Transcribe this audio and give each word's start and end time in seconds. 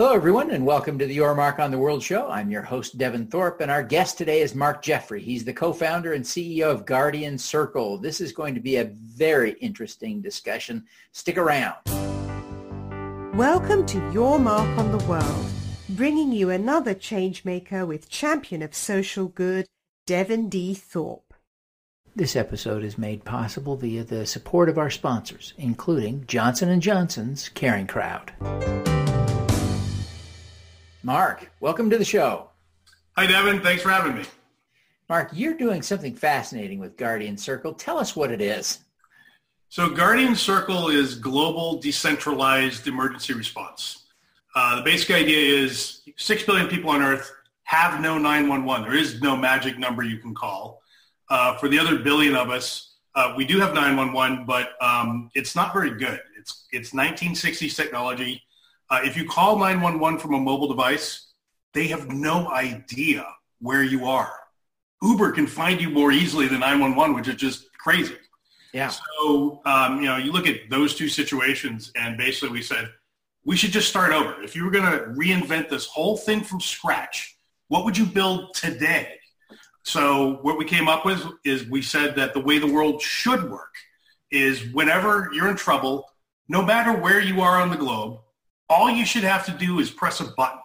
Hello, 0.00 0.12
everyone, 0.12 0.52
and 0.52 0.64
welcome 0.64 0.96
to 0.96 1.06
the 1.06 1.14
Your 1.14 1.34
Mark 1.34 1.58
on 1.58 1.72
the 1.72 1.78
World 1.78 2.04
show. 2.04 2.28
I'm 2.28 2.52
your 2.52 2.62
host, 2.62 2.98
Devin 2.98 3.26
Thorpe, 3.26 3.60
and 3.60 3.68
our 3.68 3.82
guest 3.82 4.16
today 4.16 4.42
is 4.42 4.54
Mark 4.54 4.80
Jeffrey. 4.80 5.20
He's 5.20 5.44
the 5.44 5.52
co-founder 5.52 6.12
and 6.12 6.24
CEO 6.24 6.70
of 6.70 6.86
Guardian 6.86 7.36
Circle. 7.36 7.98
This 7.98 8.20
is 8.20 8.30
going 8.30 8.54
to 8.54 8.60
be 8.60 8.76
a 8.76 8.84
very 8.84 9.54
interesting 9.54 10.20
discussion. 10.20 10.84
Stick 11.10 11.36
around. 11.36 11.74
Welcome 13.36 13.86
to 13.86 14.12
Your 14.12 14.38
Mark 14.38 14.68
on 14.78 14.96
the 14.96 15.04
World, 15.06 15.46
bringing 15.88 16.30
you 16.30 16.50
another 16.50 16.94
changemaker 16.94 17.84
with 17.84 18.08
champion 18.08 18.62
of 18.62 18.76
social 18.76 19.26
good, 19.26 19.66
Devin 20.06 20.48
D. 20.48 20.74
Thorpe. 20.74 21.34
This 22.14 22.36
episode 22.36 22.84
is 22.84 22.98
made 22.98 23.24
possible 23.24 23.74
via 23.74 24.04
the 24.04 24.26
support 24.26 24.68
of 24.68 24.78
our 24.78 24.90
sponsors, 24.90 25.54
including 25.58 26.22
Johnson 26.28 26.80
& 26.80 26.82
Johnson's 26.82 27.48
Caring 27.48 27.88
Crowd. 27.88 28.30
Mark, 31.04 31.48
welcome 31.60 31.88
to 31.90 31.96
the 31.96 32.04
show. 32.04 32.50
Hi, 33.16 33.24
Devin. 33.24 33.60
Thanks 33.60 33.82
for 33.82 33.90
having 33.90 34.16
me. 34.16 34.24
Mark, 35.08 35.30
you're 35.32 35.54
doing 35.54 35.80
something 35.80 36.12
fascinating 36.12 36.80
with 36.80 36.96
Guardian 36.96 37.36
Circle. 37.36 37.74
Tell 37.74 37.98
us 37.98 38.16
what 38.16 38.32
it 38.32 38.40
is. 38.40 38.80
So 39.68 39.88
Guardian 39.88 40.34
Circle 40.34 40.88
is 40.88 41.14
global 41.14 41.78
decentralized 41.78 42.88
emergency 42.88 43.32
response. 43.32 44.06
Uh, 44.56 44.76
the 44.76 44.82
basic 44.82 45.12
idea 45.12 45.62
is 45.62 46.02
6 46.16 46.42
billion 46.42 46.66
people 46.66 46.90
on 46.90 47.00
Earth 47.00 47.30
have 47.62 48.00
no 48.00 48.18
911. 48.18 48.88
There 48.88 48.98
is 48.98 49.20
no 49.20 49.36
magic 49.36 49.78
number 49.78 50.02
you 50.02 50.18
can 50.18 50.34
call. 50.34 50.82
Uh, 51.30 51.56
for 51.58 51.68
the 51.68 51.78
other 51.78 51.98
billion 51.98 52.34
of 52.34 52.50
us, 52.50 52.96
uh, 53.14 53.34
we 53.36 53.44
do 53.44 53.60
have 53.60 53.72
911, 53.72 54.46
but 54.46 54.70
um, 54.80 55.30
it's 55.36 55.54
not 55.54 55.72
very 55.72 55.96
good. 55.96 56.20
It's, 56.36 56.66
it's 56.72 56.90
1960s 56.90 57.76
technology. 57.76 58.42
Uh, 58.90 59.00
if 59.02 59.16
you 59.16 59.26
call 59.26 59.58
911 59.58 60.18
from 60.18 60.34
a 60.34 60.40
mobile 60.40 60.68
device, 60.68 61.32
they 61.74 61.88
have 61.88 62.08
no 62.08 62.48
idea 62.48 63.26
where 63.60 63.82
you 63.82 64.06
are. 64.06 64.32
Uber 65.02 65.32
can 65.32 65.46
find 65.46 65.80
you 65.80 65.90
more 65.90 66.10
easily 66.10 66.48
than 66.48 66.60
911, 66.60 67.14
which 67.14 67.28
is 67.28 67.36
just 67.36 67.72
crazy. 67.78 68.16
Yeah. 68.72 68.88
So, 68.88 69.60
um, 69.64 70.00
you 70.00 70.06
know, 70.06 70.16
you 70.16 70.32
look 70.32 70.46
at 70.46 70.70
those 70.70 70.94
two 70.94 71.08
situations 71.08 71.92
and 71.96 72.16
basically 72.16 72.50
we 72.50 72.62
said, 72.62 72.90
we 73.44 73.56
should 73.56 73.70
just 73.70 73.88
start 73.88 74.12
over. 74.12 74.42
If 74.42 74.56
you 74.56 74.64
were 74.64 74.70
going 74.70 74.90
to 74.90 75.06
reinvent 75.06 75.68
this 75.68 75.86
whole 75.86 76.16
thing 76.16 76.42
from 76.42 76.60
scratch, 76.60 77.36
what 77.68 77.84
would 77.84 77.96
you 77.96 78.04
build 78.04 78.54
today? 78.54 79.14
So 79.84 80.38
what 80.42 80.58
we 80.58 80.64
came 80.64 80.88
up 80.88 81.06
with 81.06 81.24
is 81.44 81.64
we 81.66 81.80
said 81.80 82.14
that 82.16 82.34
the 82.34 82.40
way 82.40 82.58
the 82.58 82.70
world 82.70 83.00
should 83.00 83.50
work 83.50 83.74
is 84.30 84.70
whenever 84.72 85.30
you're 85.32 85.48
in 85.48 85.56
trouble, 85.56 86.04
no 86.48 86.62
matter 86.62 86.92
where 86.92 87.20
you 87.20 87.40
are 87.40 87.60
on 87.60 87.70
the 87.70 87.76
globe, 87.76 88.20
all 88.68 88.90
you 88.90 89.04
should 89.04 89.24
have 89.24 89.46
to 89.46 89.52
do 89.52 89.78
is 89.78 89.90
press 89.90 90.20
a 90.20 90.24
button. 90.36 90.58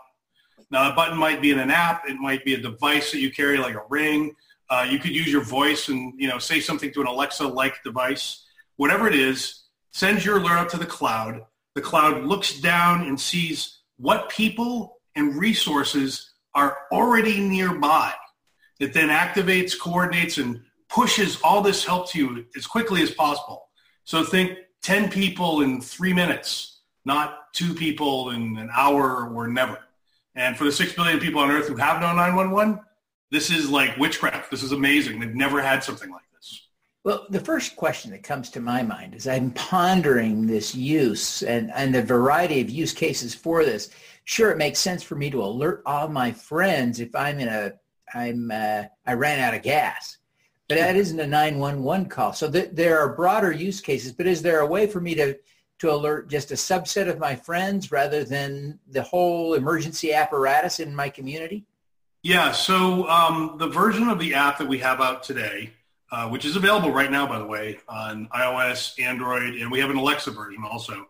Now, 0.72 0.92
a 0.92 0.96
button 0.96 1.18
might 1.18 1.42
be 1.42 1.52
in 1.52 1.60
an 1.60 1.72
app. 1.72 2.08
It 2.08 2.18
might 2.18 2.44
be 2.44 2.56
a 2.56 2.58
device 2.58 3.12
that 3.12 3.20
you 3.20 3.32
carry, 3.32 3.58
like 3.58 3.76
a 3.76 3.84
ring. 3.90 4.36
Uh, 4.70 4.88
you 4.90 4.98
could 4.98 5.12
use 5.12 5.32
your 5.32 5.44
voice 5.44 5.90
and 5.90 6.14
you 6.20 6.28
know 6.28 6.40
say 6.40 6.60
something 6.60 6.92
to 6.94 7.02
an 7.02 7.08
Alexa-like 7.08 7.84
device. 7.84 8.46
Whatever 8.78 9.08
it 9.08 9.16
is, 9.16 9.66
sends 9.92 10.26
your 10.26 10.38
alert 10.38 10.58
up 10.58 10.70
to 10.70 10.78
the 10.78 10.86
cloud. 10.86 11.42
The 11.76 11.82
cloud 11.82 12.24
looks 12.24 12.60
down 12.60 13.04
and 13.08 13.20
sees 13.20 13.80
what 13.98 14.30
people 14.30 14.98
and 15.16 15.36
resources 15.36 16.32
are 16.56 16.78
already 16.92 17.40
nearby. 17.40 18.14
It 18.80 18.94
then 18.94 19.10
activates, 19.10 19.80
coordinates, 19.80 20.38
and 20.38 20.62
pushes 20.90 21.40
all 21.44 21.62
this 21.62 21.86
help 21.86 22.10
to 22.12 22.20
you 22.20 22.46
as 22.56 22.68
quickly 22.68 23.02
as 23.02 23.12
possible. 23.12 23.70
So 24.04 24.24
think 24.24 24.58
10 24.82 25.10
people 25.10 25.62
in 25.62 25.82
three 25.82 26.14
minutes 26.14 26.73
not 27.06 27.54
two 27.54 27.74
people 27.74 28.32
in 28.32 28.58
an 28.58 28.70
hour 28.74 29.30
or 29.34 29.48
never. 29.48 29.80
And 30.36 30.58
for 30.58 30.64
the 30.64 30.72
six 30.72 30.94
billion 30.94 31.20
people 31.20 31.42
on 31.42 31.52
earth 31.52 31.68
who 31.68 31.76
have 31.76 32.02
no 32.02 32.14
911, 32.14 32.80
this 33.32 33.50
is 33.50 33.70
like 33.70 33.98
witchcraft. 33.98 34.50
This 34.50 34.64
is 34.64 34.72
amazing. 34.72 35.20
They've 35.20 35.36
never 35.36 35.62
had 35.62 35.84
something 35.84 36.10
like 36.10 36.24
this. 36.36 36.68
Well, 37.04 37.26
the 37.30 37.40
first 37.40 37.76
question 37.76 38.12
that 38.12 38.24
comes 38.24 38.50
to 38.52 38.62
my 38.62 38.82
mind 38.82 39.16
is 39.16 39.28
I'm 39.28 39.52
pondering 39.52 40.48
this 40.48 40.74
use 40.74 41.44
and, 41.44 41.72
and 41.76 41.94
the 41.94 42.02
variety 42.02 42.62
of 42.62 42.70
use 42.70 42.94
cases 42.94 43.36
for 43.36 43.64
this. 43.64 43.90
Sure, 44.26 44.52
it 44.52 44.58
makes 44.58 44.80
sense 44.80 45.04
for 45.04 45.16
me 45.16 45.30
to 45.30 45.44
alert 45.44 45.84
all 45.86 46.08
my 46.08 46.32
friends 46.32 47.00
if 47.00 47.14
I'm 47.16 47.40
in 47.40 47.50
a, 47.50 47.74
I'm, 48.14 48.52
uh, 48.52 48.84
I 49.06 49.14
ran 49.14 49.40
out 49.40 49.54
of 49.54 49.64
gas. 49.64 50.18
But 50.70 50.78
that 50.78 50.96
isn't 50.96 51.20
a 51.20 51.28
911 51.28 52.08
call. 52.08 52.34
So 52.34 52.50
th- 52.50 52.70
there 52.72 53.00
are 53.00 53.16
broader 53.16 53.52
use 53.52 53.82
cases, 53.82 54.14
but 54.14 54.28
is 54.28 54.42
there 54.42 54.62
a 54.62 54.66
way 54.66 54.88
for 54.88 55.02
me 55.02 55.14
to 55.16 55.36
to 55.84 55.92
alert 55.92 56.30
just 56.30 56.50
a 56.52 56.56
subset 56.56 57.10
of 57.10 57.20
my 57.20 57.36
friends 57.36 57.92
rather 57.92 58.24
than 58.24 58.80
the 58.88 59.04
whole 59.04 59.54
emergency 59.54 60.14
apparatus 60.14 60.80
in 60.80 60.96
my 60.96 61.10
community? 61.10 61.66
Yeah, 62.22 62.54
so 62.54 63.10
um, 63.10 63.58
the 63.60 63.68
version 63.68 64.08
of 64.08 64.18
the 64.18 64.34
app 64.34 64.58
that 64.60 64.68
we 64.68 64.78
have 64.78 65.02
out 65.02 65.24
today, 65.24 65.74
uh, 66.10 66.30
which 66.30 66.46
is 66.46 66.56
available 66.56 66.92
right 66.92 67.12
now, 67.12 67.28
by 67.28 67.38
the 67.38 67.46
way, 67.46 67.80
on 67.90 68.30
iOS, 68.34 68.98
Android, 68.98 69.56
and 69.56 69.70
we 69.70 69.82
have 69.82 69.90
an 69.90 69.98
Alexa 69.98 70.32
version 70.32 70.64
also. 70.64 71.06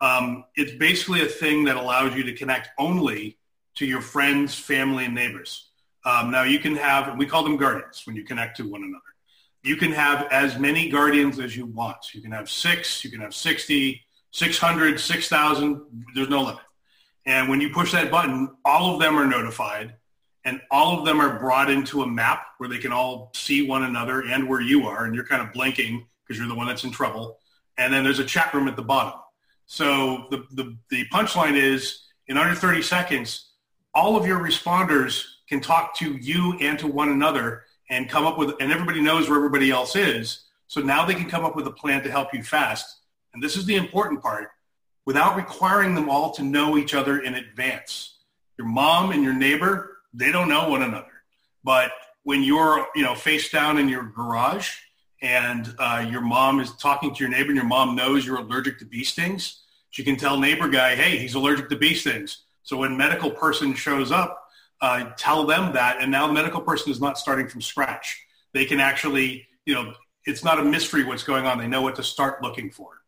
Um, 0.00 0.44
it's 0.56 0.72
basically 0.72 1.20
a 1.20 1.26
thing 1.26 1.64
that 1.64 1.76
allows 1.76 2.16
you 2.16 2.22
to 2.24 2.32
connect 2.32 2.70
only 2.78 3.36
to 3.74 3.84
your 3.84 4.00
friends, 4.00 4.54
family, 4.58 5.04
and 5.04 5.14
neighbors. 5.14 5.68
Um, 6.06 6.30
now 6.30 6.44
you 6.44 6.60
can 6.60 6.76
have, 6.76 7.18
we 7.18 7.26
call 7.26 7.42
them 7.42 7.58
guardians 7.58 8.06
when 8.06 8.16
you 8.16 8.24
connect 8.24 8.56
to 8.56 8.62
one 8.62 8.84
another. 8.84 9.02
You 9.62 9.76
can 9.76 9.92
have 9.92 10.28
as 10.30 10.58
many 10.58 10.88
guardians 10.88 11.38
as 11.38 11.54
you 11.54 11.66
want. 11.66 12.14
You 12.14 12.22
can 12.22 12.32
have 12.32 12.48
six, 12.48 13.04
you 13.04 13.10
can 13.10 13.20
have 13.20 13.34
60, 13.34 14.00
600, 14.34 14.98
6,000, 14.98 16.06
there's 16.12 16.28
no 16.28 16.42
limit. 16.42 16.64
And 17.24 17.48
when 17.48 17.60
you 17.60 17.70
push 17.70 17.92
that 17.92 18.10
button, 18.10 18.50
all 18.64 18.92
of 18.92 19.00
them 19.00 19.16
are 19.16 19.26
notified 19.26 19.94
and 20.44 20.60
all 20.72 20.98
of 20.98 21.06
them 21.06 21.20
are 21.20 21.38
brought 21.38 21.70
into 21.70 22.02
a 22.02 22.06
map 22.06 22.44
where 22.58 22.68
they 22.68 22.78
can 22.78 22.92
all 22.92 23.30
see 23.32 23.64
one 23.64 23.84
another 23.84 24.22
and 24.22 24.48
where 24.48 24.60
you 24.60 24.88
are. 24.88 25.04
And 25.04 25.14
you're 25.14 25.24
kind 25.24 25.40
of 25.40 25.52
blinking 25.52 26.04
because 26.26 26.36
you're 26.36 26.48
the 26.48 26.54
one 26.54 26.66
that's 26.66 26.82
in 26.82 26.90
trouble. 26.90 27.38
And 27.78 27.94
then 27.94 28.02
there's 28.02 28.18
a 28.18 28.24
chat 28.24 28.52
room 28.52 28.66
at 28.66 28.74
the 28.74 28.82
bottom. 28.82 29.20
So 29.66 30.26
the, 30.32 30.44
the, 30.50 30.76
the 30.90 31.06
punchline 31.12 31.54
is 31.54 32.00
in 32.26 32.36
under 32.36 32.56
30 32.56 32.82
seconds, 32.82 33.52
all 33.94 34.16
of 34.16 34.26
your 34.26 34.40
responders 34.40 35.22
can 35.48 35.60
talk 35.60 35.96
to 35.98 36.16
you 36.16 36.58
and 36.60 36.76
to 36.80 36.88
one 36.88 37.08
another 37.08 37.62
and 37.88 38.08
come 38.08 38.26
up 38.26 38.36
with, 38.36 38.54
and 38.58 38.72
everybody 38.72 39.00
knows 39.00 39.28
where 39.28 39.38
everybody 39.38 39.70
else 39.70 39.94
is. 39.94 40.46
So 40.66 40.80
now 40.80 41.04
they 41.04 41.14
can 41.14 41.30
come 41.30 41.44
up 41.44 41.54
with 41.54 41.68
a 41.68 41.72
plan 41.72 42.02
to 42.02 42.10
help 42.10 42.34
you 42.34 42.42
fast 42.42 43.02
and 43.34 43.42
this 43.42 43.56
is 43.56 43.66
the 43.66 43.76
important 43.76 44.22
part, 44.22 44.48
without 45.04 45.36
requiring 45.36 45.94
them 45.94 46.08
all 46.08 46.30
to 46.32 46.42
know 46.42 46.78
each 46.78 46.94
other 46.94 47.18
in 47.18 47.34
advance. 47.34 48.18
Your 48.56 48.68
mom 48.68 49.10
and 49.10 49.22
your 49.22 49.34
neighbor, 49.34 49.98
they 50.14 50.32
don't 50.32 50.48
know 50.48 50.70
one 50.70 50.82
another. 50.82 51.12
But 51.62 51.90
when 52.22 52.42
you're, 52.42 52.86
you 52.94 53.02
know, 53.02 53.14
face 53.14 53.50
down 53.50 53.76
in 53.76 53.88
your 53.88 54.04
garage 54.04 54.70
and 55.20 55.74
uh, 55.78 56.06
your 56.08 56.20
mom 56.20 56.60
is 56.60 56.72
talking 56.76 57.14
to 57.14 57.20
your 57.20 57.28
neighbor 57.28 57.48
and 57.48 57.56
your 57.56 57.66
mom 57.66 57.96
knows 57.96 58.24
you're 58.24 58.38
allergic 58.38 58.78
to 58.78 58.86
bee 58.86 59.04
stings, 59.04 59.62
she 59.90 60.04
can 60.04 60.16
tell 60.16 60.38
neighbor 60.38 60.68
guy, 60.68 60.94
hey, 60.94 61.18
he's 61.18 61.34
allergic 61.34 61.68
to 61.68 61.76
bee 61.76 61.94
stings. 61.94 62.44
So 62.62 62.76
when 62.78 62.96
medical 62.96 63.30
person 63.30 63.74
shows 63.74 64.10
up, 64.10 64.48
uh, 64.80 65.10
tell 65.16 65.44
them 65.44 65.74
that. 65.74 66.00
And 66.00 66.10
now 66.10 66.26
the 66.26 66.32
medical 66.32 66.60
person 66.60 66.90
is 66.90 67.00
not 67.00 67.18
starting 67.18 67.48
from 67.48 67.60
scratch. 67.60 68.24
They 68.52 68.64
can 68.64 68.80
actually, 68.80 69.46
you 69.66 69.74
know, 69.74 69.92
it's 70.24 70.42
not 70.42 70.58
a 70.58 70.64
mystery 70.64 71.04
what's 71.04 71.24
going 71.24 71.46
on. 71.46 71.58
They 71.58 71.66
know 71.66 71.82
what 71.82 71.96
to 71.96 72.02
start 72.02 72.42
looking 72.42 72.70
for. 72.70 73.02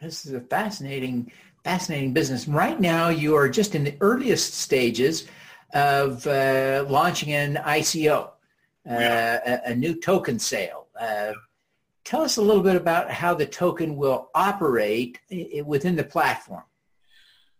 This 0.00 0.24
is 0.24 0.32
a 0.32 0.40
fascinating, 0.40 1.30
fascinating 1.62 2.14
business. 2.14 2.48
Right 2.48 2.80
now, 2.80 3.10
you 3.10 3.36
are 3.36 3.48
just 3.48 3.74
in 3.74 3.84
the 3.84 3.94
earliest 4.00 4.54
stages 4.54 5.26
of 5.74 6.26
uh, 6.26 6.86
launching 6.88 7.32
an 7.34 7.56
ICO, 7.56 8.24
uh, 8.24 8.30
yeah. 8.86 9.60
a, 9.66 9.70
a, 9.70 9.74
new 9.74 9.94
token 9.94 10.38
sale. 10.38 10.86
Uh, 10.98 11.32
tell 12.02 12.22
us 12.22 12.38
a 12.38 12.42
little 12.42 12.62
bit 12.62 12.76
about 12.76 13.10
how 13.10 13.34
the 13.34 13.44
token 13.44 13.94
will 13.94 14.30
operate 14.34 15.20
within 15.64 15.96
the 15.96 16.02
platform. 16.02 16.64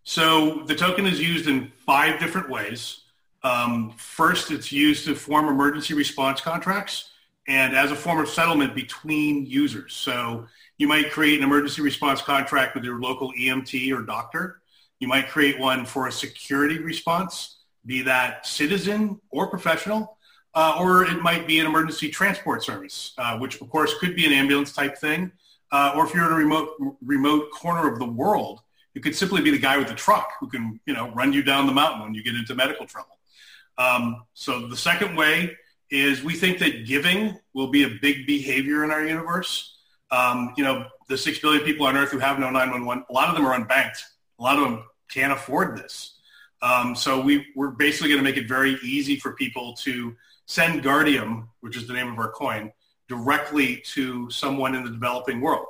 So 0.02 0.62
the 0.66 0.74
token 0.74 1.06
is 1.06 1.20
used 1.20 1.46
in 1.46 1.70
five 1.86 2.18
different 2.18 2.48
ways. 2.48 3.02
Um, 3.42 3.92
first, 3.96 4.50
it's 4.50 4.72
used 4.72 5.04
to 5.04 5.14
form 5.14 5.46
emergency 5.46 5.92
response 5.92 6.40
contracts 6.40 7.10
and 7.50 7.74
as 7.76 7.90
a 7.90 7.96
form 7.96 8.20
of 8.20 8.28
settlement 8.28 8.76
between 8.76 9.44
users. 9.44 9.92
So 9.92 10.46
you 10.78 10.86
might 10.86 11.10
create 11.10 11.38
an 11.38 11.44
emergency 11.44 11.82
response 11.82 12.22
contract 12.22 12.76
with 12.76 12.84
your 12.84 13.00
local 13.00 13.32
EMT 13.32 13.92
or 13.92 14.02
doctor. 14.02 14.60
You 15.00 15.08
might 15.08 15.28
create 15.28 15.58
one 15.58 15.84
for 15.84 16.06
a 16.06 16.12
security 16.12 16.78
response, 16.78 17.56
be 17.84 18.02
that 18.02 18.46
citizen 18.46 19.20
or 19.30 19.48
professional, 19.48 20.16
uh, 20.54 20.76
or 20.78 21.04
it 21.04 21.22
might 21.22 21.48
be 21.48 21.58
an 21.58 21.66
emergency 21.66 22.08
transport 22.08 22.62
service, 22.62 23.14
uh, 23.18 23.36
which 23.38 23.60
of 23.60 23.68
course 23.68 23.98
could 23.98 24.14
be 24.14 24.26
an 24.26 24.32
ambulance 24.32 24.72
type 24.72 24.96
thing. 24.96 25.32
Uh, 25.72 25.92
or 25.96 26.06
if 26.06 26.14
you're 26.14 26.26
in 26.26 26.32
a 26.32 26.36
remote 26.36 26.70
remote 27.04 27.50
corner 27.50 27.92
of 27.92 27.98
the 27.98 28.06
world, 28.06 28.60
you 28.94 29.00
could 29.00 29.16
simply 29.16 29.42
be 29.42 29.50
the 29.50 29.58
guy 29.58 29.76
with 29.76 29.88
the 29.88 29.94
truck 29.94 30.34
who 30.38 30.48
can 30.48 30.78
you 30.86 30.94
know 30.94 31.10
run 31.14 31.32
you 31.32 31.42
down 31.42 31.66
the 31.66 31.72
mountain 31.72 32.02
when 32.02 32.14
you 32.14 32.22
get 32.22 32.36
into 32.36 32.54
medical 32.54 32.86
trouble. 32.86 33.18
Um, 33.76 34.24
so 34.34 34.68
the 34.68 34.76
second 34.76 35.16
way 35.16 35.56
is 35.90 36.22
we 36.22 36.34
think 36.34 36.58
that 36.58 36.86
giving 36.86 37.38
will 37.52 37.68
be 37.68 37.82
a 37.84 37.88
big 38.00 38.26
behavior 38.26 38.84
in 38.84 38.90
our 38.90 39.04
universe. 39.04 39.76
Um, 40.10 40.52
you 40.56 40.64
know, 40.64 40.86
the 41.08 41.18
six 41.18 41.38
billion 41.38 41.64
people 41.64 41.86
on 41.86 41.96
Earth 41.96 42.10
who 42.10 42.18
have 42.18 42.38
no 42.38 42.50
911, 42.50 43.04
a 43.08 43.12
lot 43.12 43.28
of 43.28 43.34
them 43.34 43.46
are 43.46 43.58
unbanked. 43.58 44.02
A 44.38 44.42
lot 44.42 44.56
of 44.56 44.64
them 44.64 44.84
can't 45.08 45.32
afford 45.32 45.76
this. 45.76 46.16
Um, 46.62 46.94
so 46.94 47.20
we, 47.20 47.46
we're 47.56 47.70
basically 47.70 48.08
going 48.08 48.22
to 48.22 48.24
make 48.24 48.36
it 48.36 48.46
very 48.46 48.78
easy 48.82 49.16
for 49.16 49.32
people 49.32 49.74
to 49.78 50.14
send 50.46 50.82
Guardium, 50.82 51.48
which 51.60 51.76
is 51.76 51.86
the 51.86 51.94
name 51.94 52.12
of 52.12 52.18
our 52.18 52.30
coin, 52.30 52.72
directly 53.08 53.82
to 53.94 54.30
someone 54.30 54.74
in 54.74 54.84
the 54.84 54.90
developing 54.90 55.40
world. 55.40 55.66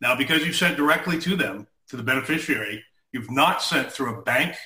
Now, 0.00 0.16
because 0.16 0.44
you've 0.44 0.56
sent 0.56 0.76
directly 0.76 1.18
to 1.20 1.36
them, 1.36 1.66
to 1.88 1.96
the 1.96 2.02
beneficiary, 2.02 2.82
you've 3.12 3.30
not 3.30 3.62
sent 3.62 3.92
through 3.92 4.14
a 4.14 4.22
bank, 4.22 4.56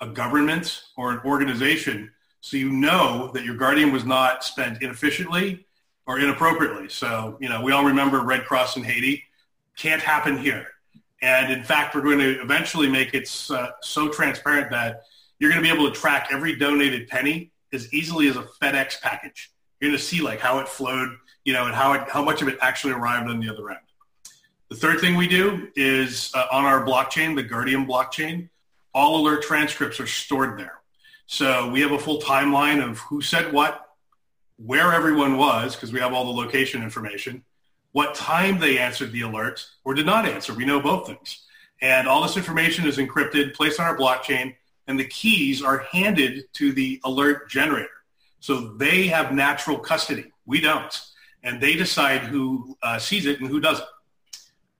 a 0.00 0.06
government, 0.06 0.82
or 0.96 1.12
an 1.12 1.20
organization. 1.24 2.10
So 2.40 2.56
you 2.56 2.70
know 2.70 3.30
that 3.34 3.44
your 3.44 3.54
Guardium 3.54 3.92
was 3.92 4.04
not 4.04 4.44
spent 4.44 4.82
inefficiently 4.82 5.66
or 6.06 6.18
inappropriately. 6.18 6.88
So, 6.88 7.36
you 7.40 7.48
know, 7.48 7.62
we 7.62 7.72
all 7.72 7.84
remember 7.84 8.20
Red 8.22 8.44
Cross 8.44 8.76
in 8.76 8.82
Haiti. 8.82 9.24
Can't 9.76 10.02
happen 10.02 10.38
here. 10.38 10.66
And 11.22 11.52
in 11.52 11.62
fact, 11.62 11.94
we're 11.94 12.00
going 12.00 12.18
to 12.18 12.40
eventually 12.40 12.88
make 12.88 13.14
it 13.14 13.28
so 13.28 14.08
transparent 14.10 14.70
that 14.70 15.02
you're 15.38 15.50
going 15.50 15.62
to 15.62 15.68
be 15.68 15.74
able 15.74 15.88
to 15.90 15.94
track 15.98 16.28
every 16.32 16.56
donated 16.56 17.08
penny 17.08 17.50
as 17.72 17.92
easily 17.92 18.28
as 18.28 18.36
a 18.36 18.42
FedEx 18.42 19.00
package. 19.00 19.52
You're 19.80 19.90
going 19.90 19.98
to 19.98 20.04
see 20.04 20.20
like 20.20 20.40
how 20.40 20.58
it 20.58 20.68
flowed, 20.68 21.10
you 21.44 21.52
know, 21.52 21.66
and 21.66 21.74
how 21.74 21.92
it, 21.92 22.08
how 22.08 22.22
much 22.22 22.42
of 22.42 22.48
it 22.48 22.58
actually 22.60 22.94
arrived 22.94 23.28
on 23.28 23.38
the 23.38 23.50
other 23.50 23.70
end. 23.70 23.80
The 24.68 24.76
third 24.76 25.00
thing 25.00 25.16
we 25.16 25.28
do 25.28 25.68
is 25.76 26.30
uh, 26.34 26.46
on 26.50 26.64
our 26.64 26.84
blockchain, 26.84 27.36
the 27.36 27.42
Guardian 27.42 27.86
blockchain, 27.86 28.48
all 28.94 29.20
alert 29.20 29.42
transcripts 29.42 30.00
are 30.00 30.06
stored 30.06 30.58
there. 30.58 30.79
So 31.32 31.70
we 31.70 31.80
have 31.82 31.92
a 31.92 31.98
full 31.98 32.20
timeline 32.20 32.84
of 32.84 32.98
who 32.98 33.22
said 33.22 33.52
what, 33.52 33.94
where 34.56 34.92
everyone 34.92 35.36
was, 35.36 35.76
because 35.76 35.92
we 35.92 36.00
have 36.00 36.12
all 36.12 36.24
the 36.24 36.36
location 36.36 36.82
information, 36.82 37.44
what 37.92 38.16
time 38.16 38.58
they 38.58 38.78
answered 38.78 39.12
the 39.12 39.20
alert 39.20 39.64
or 39.84 39.94
did 39.94 40.06
not 40.06 40.26
answer. 40.26 40.52
We 40.52 40.64
know 40.64 40.80
both 40.80 41.06
things. 41.06 41.44
And 41.80 42.08
all 42.08 42.20
this 42.20 42.36
information 42.36 42.84
is 42.84 42.98
encrypted, 42.98 43.54
placed 43.54 43.78
on 43.78 43.86
our 43.86 43.96
blockchain, 43.96 44.56
and 44.88 44.98
the 44.98 45.04
keys 45.04 45.62
are 45.62 45.86
handed 45.92 46.52
to 46.54 46.72
the 46.72 47.00
alert 47.04 47.48
generator. 47.48 48.02
So 48.40 48.72
they 48.72 49.06
have 49.06 49.32
natural 49.32 49.78
custody. 49.78 50.32
We 50.46 50.60
don't. 50.60 51.00
And 51.44 51.60
they 51.60 51.76
decide 51.76 52.22
who 52.22 52.76
uh, 52.82 52.98
sees 52.98 53.26
it 53.26 53.38
and 53.38 53.48
who 53.48 53.60
doesn't. 53.60 53.86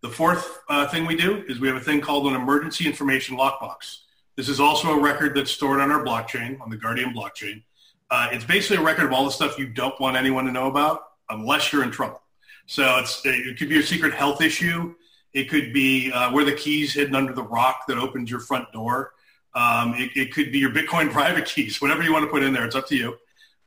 The 0.00 0.10
fourth 0.10 0.62
uh, 0.68 0.88
thing 0.88 1.06
we 1.06 1.14
do 1.14 1.44
is 1.48 1.60
we 1.60 1.68
have 1.68 1.76
a 1.76 1.80
thing 1.80 2.00
called 2.00 2.26
an 2.26 2.34
emergency 2.34 2.86
information 2.86 3.36
lockbox. 3.36 3.98
This 4.40 4.48
is 4.48 4.58
also 4.58 4.92
a 4.92 4.98
record 4.98 5.36
that's 5.36 5.50
stored 5.50 5.80
on 5.82 5.90
our 5.90 6.02
blockchain, 6.02 6.58
on 6.62 6.70
the 6.70 6.76
Guardian 6.78 7.12
blockchain. 7.12 7.62
Uh, 8.10 8.30
it's 8.32 8.42
basically 8.42 8.78
a 8.78 8.80
record 8.80 9.04
of 9.04 9.12
all 9.12 9.26
the 9.26 9.30
stuff 9.30 9.58
you 9.58 9.66
don't 9.66 10.00
want 10.00 10.16
anyone 10.16 10.46
to 10.46 10.50
know 10.50 10.66
about 10.66 11.02
unless 11.28 11.74
you're 11.74 11.82
in 11.82 11.90
trouble. 11.90 12.22
So 12.64 13.00
it's, 13.00 13.20
it 13.26 13.58
could 13.58 13.68
be 13.68 13.80
a 13.80 13.82
secret 13.82 14.14
health 14.14 14.40
issue. 14.40 14.94
It 15.34 15.50
could 15.50 15.74
be 15.74 16.10
uh, 16.10 16.32
where 16.32 16.46
the 16.46 16.54
keys 16.54 16.94
hidden 16.94 17.14
under 17.14 17.34
the 17.34 17.42
rock 17.42 17.86
that 17.88 17.98
opens 17.98 18.30
your 18.30 18.40
front 18.40 18.72
door. 18.72 19.12
Um, 19.54 19.92
it, 19.98 20.10
it, 20.16 20.32
could 20.32 20.50
be 20.50 20.58
your 20.58 20.70
Bitcoin 20.70 21.12
private 21.12 21.44
keys, 21.44 21.82
whatever 21.82 22.02
you 22.02 22.10
want 22.10 22.24
to 22.24 22.30
put 22.30 22.42
in 22.42 22.54
there. 22.54 22.64
It's 22.64 22.74
up 22.74 22.88
to 22.88 22.96
you. 22.96 23.18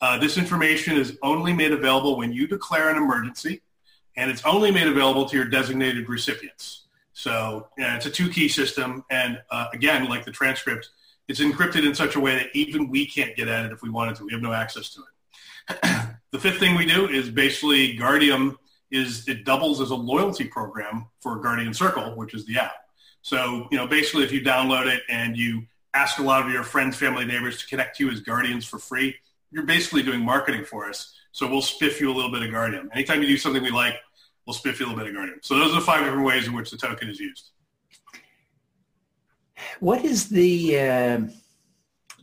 Uh, 0.02 0.18
this 0.18 0.40
information 0.40 0.98
is 0.98 1.20
only 1.22 1.54
made 1.54 1.72
available 1.72 2.18
when 2.18 2.34
you 2.34 2.48
declare 2.48 2.90
an 2.90 2.98
emergency, 2.98 3.62
and 4.18 4.32
it's 4.32 4.44
only 4.44 4.72
made 4.72 4.88
available 4.88 5.30
to 5.30 5.36
your 5.36 5.46
designated 5.46 6.10
recipients. 6.10 6.83
So 7.24 7.70
yeah, 7.78 7.96
it's 7.96 8.06
a 8.06 8.10
two-key 8.10 8.50
system, 8.50 9.06
and 9.10 9.42
uh, 9.50 9.68
again, 9.72 10.10
like 10.10 10.26
the 10.26 10.32
transcript, 10.32 10.90
it's 11.30 11.40
encrypted 11.40 11.88
in 11.88 11.96
such 11.96 12.18
a 12.18 12.20
way 12.20 12.36
that 12.36 12.48
even 12.54 12.90
we 12.90 13.06
can't 13.06 13.34
get 13.34 13.48
at 13.48 13.66
it 13.66 13.72
if 13.72 13.82
we 13.82 13.90
wanted 13.90 14.18
to. 14.18 14.26
We 14.26 14.34
have 14.34 14.42
no 14.42 14.52
access 14.52 14.90
to 14.90 15.00
it. 15.00 16.10
the 16.32 16.40
fifth 16.40 16.60
thing 16.60 16.76
we 16.76 16.86
do 16.86 17.08
is 17.08 17.30
basically 17.30 17.96
Guardium 17.96 18.58
is 18.92 19.26
it 19.30 19.46
doubles 19.46 19.80
as 19.80 19.92
a 19.92 19.96
loyalty 19.96 20.44
program 20.44 21.08
for 21.22 21.38
Guardian 21.38 21.74
Circle, 21.74 22.18
which 22.18 22.34
is 22.34 22.46
the 22.46 22.60
app. 22.60 22.74
So, 23.22 23.70
you 23.72 23.78
know, 23.78 23.88
basically 23.88 24.26
if 24.26 24.34
you 24.34 24.42
download 24.42 24.94
it 24.94 25.04
and 25.08 25.38
you 25.38 25.66
ask 25.94 26.20
a 26.20 26.24
lot 26.24 26.46
of 26.46 26.52
your 26.52 26.64
friends, 26.64 26.98
family, 26.98 27.24
neighbors 27.24 27.62
to 27.62 27.68
connect 27.68 27.96
to 27.98 28.06
you 28.06 28.12
as 28.12 28.20
Guardians 28.20 28.66
for 28.66 28.80
free, 28.80 29.16
you're 29.50 29.64
basically 29.64 30.04
doing 30.04 30.20
marketing 30.20 30.66
for 30.66 30.90
us. 30.90 31.16
So 31.32 31.48
we'll 31.48 31.62
spiff 31.62 32.02
you 32.02 32.12
a 32.12 32.14
little 32.14 32.34
bit 32.34 32.44
of 32.44 32.52
Guardium. 32.52 32.90
Anytime 32.94 33.22
you 33.22 33.30
do 33.30 33.38
something 33.38 33.64
we 33.64 33.72
like, 33.72 33.96
we'll 34.46 34.56
spiff 34.56 34.80
you 34.80 34.86
a 34.86 34.88
little 34.88 35.04
bit 35.04 35.08
of 35.08 35.16
Guardium. 35.16 35.40
So 35.42 35.56
those 35.56 35.72
are 35.72 35.76
the 35.76 35.86
five 35.86 36.04
different 36.04 36.26
ways 36.26 36.48
in 36.48 36.54
which 36.54 36.72
the 36.72 36.78
token 36.78 37.10
is 37.10 37.20
used. 37.20 37.52
What 39.80 40.04
is 40.04 40.30
the 40.30 40.80
uh, 40.80 41.20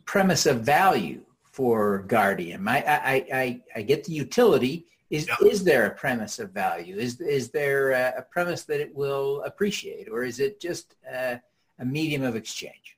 premise 0.05 0.47
of 0.47 0.61
value 0.61 1.23
for 1.53 2.05
Guardium? 2.07 2.69
I, 2.69 2.83
I, 2.83 3.27
I, 3.33 3.63
I 3.77 3.83
get 3.83 4.05
the 4.05 4.13
utility 4.13 4.87
is 5.11 5.27
yeah. 5.27 5.49
is 5.49 5.65
there 5.65 5.87
a 5.87 5.91
premise 5.91 6.39
of 6.39 6.53
value? 6.53 6.97
Is 6.97 7.21
is 7.21 7.51
there 7.51 7.91
a, 7.91 8.23
premise 8.31 8.63
that 8.65 8.81
it 8.81 8.95
will 8.95 9.43
appreciate, 9.43 10.09
or 10.09 10.23
is 10.23 10.39
it 10.39 10.61
just 10.61 10.95
a, 11.13 11.41
a 11.81 11.85
medium 11.85 12.23
of 12.23 12.37
exchange? 12.37 12.97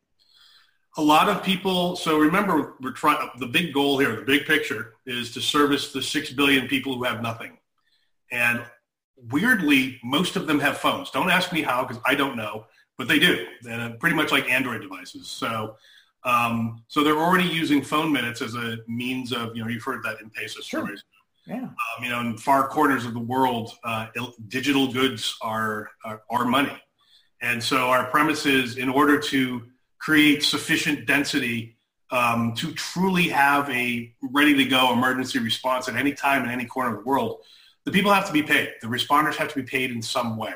A 0.99 1.03
lot 1.03 1.31
of 1.31 1.43
people. 1.43 1.97
So 1.97 2.19
remember, 2.19 2.75
we're 2.83 2.93
trying. 2.93 3.31
The 3.39 3.47
big 3.47 3.73
goal 3.73 3.99
here, 3.99 4.15
the 4.15 4.23
big 4.27 4.45
picture, 4.45 4.93
is 5.07 5.33
to 5.33 5.41
service 5.41 5.91
the 5.91 6.03
six 6.03 6.31
billion 6.31 6.69
people 6.69 6.95
who 6.95 7.05
have 7.05 7.23
nothing, 7.23 7.57
and 8.31 8.63
weirdly, 9.31 10.01
most 10.03 10.37
of 10.37 10.47
them 10.47 10.59
have 10.61 10.79
phones. 10.79 11.11
Don't 11.11 11.31
ask 11.31 11.53
me 11.53 11.63
how, 11.63 11.85
because 11.85 12.03
I 12.05 12.15
don't 12.15 12.37
know, 12.37 12.67
but 12.99 13.09
they 13.09 13.19
do, 13.19 13.47
and 13.69 13.99
pretty 14.01 14.17
much 14.17 14.33
like 14.33 14.51
Android 14.51 14.83
devices. 14.83 15.29
So. 15.29 15.77
Um, 16.25 16.85
so 16.87 17.03
they're 17.03 17.19
already 17.19 17.49
using 17.49 17.83
phone 17.83 18.13
minutes 18.13 18.43
as 18.43 18.55
a 18.55 18.79
means 18.87 19.33
of, 19.33 19.57
you 19.57 19.65
know, 19.65 19.69
you've 19.69 19.83
heard 19.83 20.05
that 20.05 20.19
M-Pesa 20.21 20.63
stories. 20.63 20.69
Sure 20.69 20.97
yeah. 21.47 21.63
Um, 21.63 22.05
you 22.05 22.11
know, 22.11 22.21
in 22.21 22.37
far 22.39 22.69
corners 22.69 23.05
of 23.05 23.15
the 23.15 23.21
world, 23.21 23.73
uh, 23.85 24.07
digital 24.49 24.93
goods 24.93 25.37
are, 25.43 25.91
are, 26.05 26.23
are 26.31 26.45
money. 26.45 26.81
And 27.41 27.63
so 27.63 27.91
our 27.91 28.05
premise 28.07 28.47
is 28.47 28.77
in 28.77 28.89
order 28.89 29.19
to 29.19 29.63
create 29.99 30.43
sufficient 30.43 31.07
density 31.07 31.77
um, 32.11 32.55
to 32.55 32.73
truly 32.73 33.29
have 33.29 33.69
a 33.71 34.15
ready 34.23 34.55
to 34.55 34.65
go 34.65 34.93
emergency 34.93 35.39
response 35.39 35.89
at 35.89 35.97
any 35.97 36.13
time 36.13 36.45
in 36.45 36.51
any 36.51 36.67
corner 36.67 36.97
of 36.97 37.03
the 37.03 37.09
world, 37.09 37.41
the 37.85 37.91
people 37.91 38.13
have 38.13 38.27
to 38.27 38.33
be 38.33 38.43
paid. 38.43 38.71
The 38.81 38.89
responders 38.89 39.37
have 39.37 39.49
to 39.49 39.57
be 39.57 39.67
paid 39.67 39.91
in 39.91 40.03
some 40.03 40.37
way. 40.37 40.55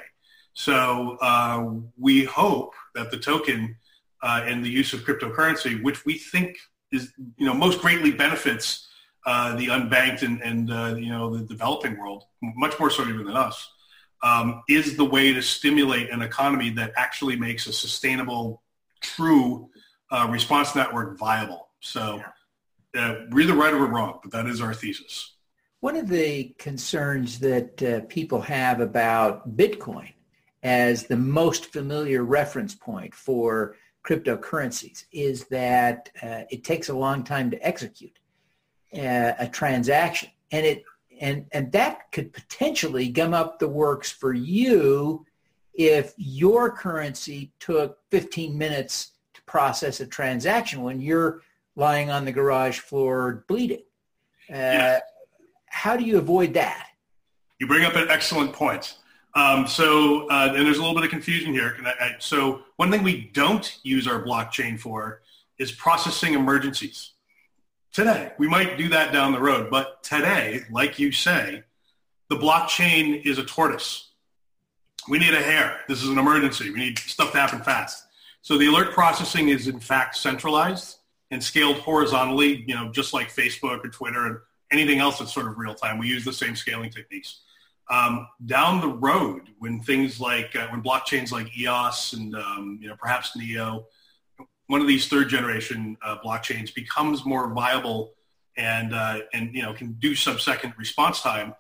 So 0.54 1.18
uh, 1.20 1.74
we 1.98 2.24
hope 2.24 2.72
that 2.94 3.10
the 3.10 3.18
token 3.18 3.76
uh, 4.22 4.42
and 4.44 4.64
the 4.64 4.70
use 4.70 4.92
of 4.92 5.00
cryptocurrency, 5.00 5.82
which 5.82 6.04
we 6.04 6.18
think 6.18 6.56
is, 6.92 7.12
you 7.36 7.46
know, 7.46 7.54
most 7.54 7.80
greatly 7.80 8.12
benefits 8.12 8.86
uh, 9.26 9.56
the 9.56 9.66
unbanked 9.66 10.22
and, 10.22 10.40
and 10.40 10.70
uh, 10.70 10.94
you 10.96 11.10
know 11.10 11.36
the 11.36 11.44
developing 11.44 11.98
world, 11.98 12.24
much 12.40 12.78
more 12.78 12.90
so 12.90 13.02
even 13.02 13.26
than 13.26 13.36
us, 13.36 13.72
um, 14.22 14.62
is 14.68 14.96
the 14.96 15.04
way 15.04 15.32
to 15.32 15.42
stimulate 15.42 16.10
an 16.10 16.22
economy 16.22 16.70
that 16.70 16.92
actually 16.96 17.34
makes 17.34 17.66
a 17.66 17.72
sustainable, 17.72 18.62
true 19.00 19.68
uh, 20.12 20.28
response 20.30 20.76
network 20.76 21.18
viable. 21.18 21.68
So 21.80 22.22
uh, 22.96 23.14
we're 23.30 23.42
either 23.42 23.54
right 23.54 23.74
or 23.74 23.80
we're 23.80 23.86
wrong, 23.86 24.20
but 24.22 24.30
that 24.32 24.46
is 24.46 24.60
our 24.60 24.72
thesis. 24.72 25.35
One 25.80 25.96
of 25.96 26.08
the 26.08 26.54
concerns 26.58 27.38
that 27.40 27.82
uh, 27.82 28.00
people 28.08 28.40
have 28.40 28.80
about 28.80 29.56
Bitcoin 29.56 30.12
as 30.62 31.04
the 31.04 31.16
most 31.16 31.66
familiar 31.66 32.24
reference 32.24 32.74
point 32.74 33.14
for 33.14 33.76
cryptocurrencies 34.06 35.04
is 35.12 35.44
that 35.46 36.10
uh, 36.22 36.42
it 36.50 36.64
takes 36.64 36.88
a 36.88 36.94
long 36.94 37.24
time 37.24 37.50
to 37.50 37.66
execute 37.66 38.18
uh, 38.94 39.32
a 39.38 39.48
transaction, 39.52 40.30
and 40.50 40.64
it 40.64 40.84
and 41.20 41.46
and 41.52 41.72
that 41.72 42.10
could 42.12 42.32
potentially 42.32 43.08
gum 43.08 43.34
up 43.34 43.58
the 43.58 43.68
works 43.68 44.10
for 44.10 44.32
you 44.32 45.26
if 45.74 46.14
your 46.16 46.70
currency 46.70 47.52
took 47.60 47.98
15 48.10 48.56
minutes 48.56 49.12
to 49.34 49.42
process 49.42 50.00
a 50.00 50.06
transaction 50.06 50.82
when 50.82 51.00
you're 51.00 51.42
lying 51.74 52.10
on 52.10 52.24
the 52.24 52.32
garage 52.32 52.78
floor 52.78 53.44
bleeding. 53.46 53.82
Uh, 54.52 54.98
How 55.76 55.94
do 55.94 56.04
you 56.04 56.16
avoid 56.16 56.54
that? 56.54 56.88
You 57.60 57.66
bring 57.66 57.84
up 57.84 57.96
an 57.96 58.08
excellent 58.08 58.54
point. 58.54 58.96
Um, 59.34 59.66
so, 59.66 60.26
uh, 60.30 60.54
and 60.56 60.64
there's 60.66 60.78
a 60.78 60.80
little 60.80 60.94
bit 60.94 61.04
of 61.04 61.10
confusion 61.10 61.52
here. 61.52 61.76
I, 61.84 61.90
I, 62.00 62.16
so, 62.18 62.62
one 62.76 62.90
thing 62.90 63.02
we 63.02 63.30
don't 63.34 63.78
use 63.82 64.08
our 64.08 64.24
blockchain 64.24 64.80
for 64.80 65.20
is 65.58 65.72
processing 65.72 66.32
emergencies 66.32 67.10
today. 67.92 68.32
We 68.38 68.48
might 68.48 68.78
do 68.78 68.88
that 68.88 69.12
down 69.12 69.32
the 69.32 69.38
road, 69.38 69.68
but 69.70 70.02
today, 70.02 70.62
like 70.70 70.98
you 70.98 71.12
say, 71.12 71.62
the 72.30 72.36
blockchain 72.36 73.26
is 73.26 73.36
a 73.36 73.44
tortoise. 73.44 74.12
We 75.10 75.18
need 75.18 75.34
a 75.34 75.42
hare. 75.42 75.80
This 75.88 76.02
is 76.02 76.08
an 76.08 76.18
emergency. 76.18 76.70
We 76.70 76.78
need 76.78 76.98
stuff 76.98 77.32
to 77.32 77.38
happen 77.38 77.60
fast. 77.60 78.02
So 78.40 78.56
the 78.56 78.66
alert 78.66 78.94
processing 78.94 79.50
is 79.50 79.68
in 79.68 79.78
fact 79.78 80.16
centralized 80.16 80.96
and 81.30 81.44
scaled 81.44 81.76
horizontally, 81.76 82.64
you 82.66 82.74
know, 82.74 82.90
just 82.90 83.12
like 83.12 83.28
Facebook 83.28 83.84
or 83.84 83.88
Twitter 83.90 84.26
and 84.26 84.38
anything 84.72 84.98
else 84.98 85.18
that's 85.18 85.32
sort 85.32 85.46
of 85.46 85.58
real 85.58 85.74
time. 85.74 85.98
We 85.98 86.08
use 86.08 86.24
the 86.24 86.32
same 86.32 86.56
scaling 86.56 86.90
techniques. 86.90 87.40
Um, 87.88 88.26
down 88.44 88.80
the 88.80 88.88
road, 88.88 89.42
when 89.58 89.80
things 89.80 90.20
like 90.20 90.56
uh, 90.56 90.66
when 90.68 90.82
blockchains 90.82 91.30
like 91.30 91.56
EOS 91.56 92.14
and 92.14 92.34
um, 92.34 92.78
you 92.80 92.88
know 92.88 92.96
perhaps 92.96 93.36
Neo 93.36 93.86
one 94.68 94.80
of 94.80 94.86
these 94.86 95.08
third 95.08 95.28
generation 95.28 95.96
uh, 96.02 96.16
blockchains 96.24 96.74
becomes 96.74 97.24
more 97.24 97.52
viable 97.52 98.14
and 98.56 98.94
uh, 98.94 99.20
and 99.32 99.54
you 99.54 99.62
know 99.62 99.72
can 99.72 99.92
do 99.94 100.14
sub-second 100.14 100.74
response 100.78 101.20
time, 101.20 101.54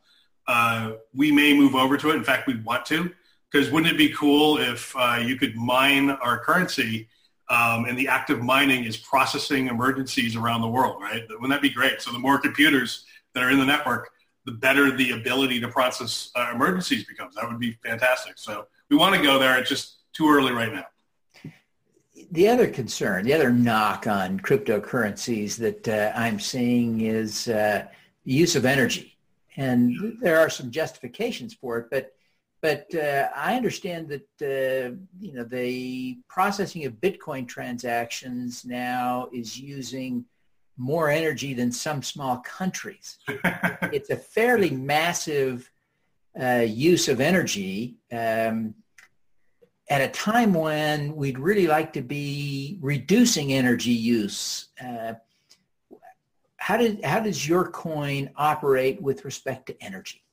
uh, 0.48 0.92
we 1.14 1.30
may 1.30 1.56
move 1.56 1.74
over 1.74 1.96
to 1.96 2.10
it. 2.10 2.16
In 2.16 2.24
fact, 2.24 2.46
we 2.46 2.60
want 2.62 2.86
to 2.86 3.12
because 3.50 3.70
wouldn't 3.70 3.92
it 3.92 3.98
be 3.98 4.12
cool 4.12 4.58
if 4.58 4.94
uh, 4.96 5.18
you 5.22 5.36
could 5.36 5.54
mine 5.56 6.10
our 6.10 6.38
currency 6.38 7.08
um, 7.48 7.84
and 7.84 7.96
the 7.96 8.08
active 8.08 8.42
mining 8.42 8.84
is 8.84 8.96
processing 8.96 9.68
emergencies 9.68 10.34
around 10.34 10.62
the 10.62 10.68
world, 10.68 11.00
right? 11.00 11.22
Wouldn't 11.28 11.50
that 11.50 11.62
be 11.62 11.70
great? 11.70 12.02
So 12.02 12.12
the 12.12 12.18
more 12.18 12.38
computers 12.38 13.04
that 13.34 13.42
are 13.42 13.50
in 13.50 13.58
the 13.58 13.64
network, 13.64 14.10
the 14.46 14.52
better 14.52 14.96
the 14.96 15.12
ability 15.12 15.60
to 15.60 15.68
process 15.68 16.30
uh, 16.34 16.50
emergencies 16.54 17.04
becomes. 17.04 17.34
That 17.34 17.48
would 17.48 17.60
be 17.60 17.72
fantastic. 17.84 18.38
So 18.38 18.66
we 18.88 18.96
want 18.96 19.14
to 19.14 19.22
go 19.22 19.38
there. 19.38 19.58
It's 19.58 19.68
just 19.68 19.98
too 20.12 20.28
early 20.28 20.52
right 20.52 20.72
now. 20.72 20.86
The 22.32 22.48
other 22.48 22.66
concern, 22.66 23.24
the 23.24 23.34
other 23.34 23.50
knock 23.50 24.06
on 24.06 24.40
cryptocurrencies 24.40 25.56
that 25.58 25.86
uh, 25.86 26.12
I'm 26.16 26.40
seeing 26.40 27.02
is 27.02 27.48
uh, 27.48 27.86
the 28.24 28.32
use 28.32 28.56
of 28.56 28.64
energy. 28.64 29.16
And 29.56 30.18
there 30.20 30.38
are 30.38 30.50
some 30.50 30.70
justifications 30.70 31.54
for 31.54 31.78
it, 31.78 31.86
but 31.90 32.15
but 32.66 32.92
uh, 32.96 33.28
I 33.36 33.54
understand 33.54 34.08
that 34.08 34.28
uh, 34.42 34.96
you 35.20 35.32
know 35.34 35.44
the 35.44 36.18
processing 36.26 36.84
of 36.84 36.94
Bitcoin 36.94 37.46
transactions 37.46 38.64
now 38.64 39.28
is 39.32 39.56
using 39.56 40.24
more 40.76 41.08
energy 41.08 41.54
than 41.54 41.70
some 41.70 42.02
small 42.02 42.38
countries. 42.38 43.18
it's 43.92 44.10
a 44.10 44.16
fairly 44.16 44.70
massive 44.70 45.70
uh, 46.42 46.66
use 46.66 47.08
of 47.08 47.20
energy 47.20 47.98
um, 48.10 48.74
at 49.88 50.00
a 50.00 50.08
time 50.08 50.52
when 50.52 51.14
we'd 51.14 51.38
really 51.38 51.68
like 51.68 51.92
to 51.92 52.02
be 52.02 52.78
reducing 52.80 53.52
energy 53.52 53.92
use. 53.92 54.70
Uh, 54.84 55.12
how 56.56 56.76
did 56.76 57.04
how 57.04 57.20
does 57.20 57.48
your 57.48 57.70
coin 57.70 58.28
operate 58.34 59.00
with 59.00 59.24
respect 59.24 59.66
to 59.66 59.80
energy? 59.80 60.25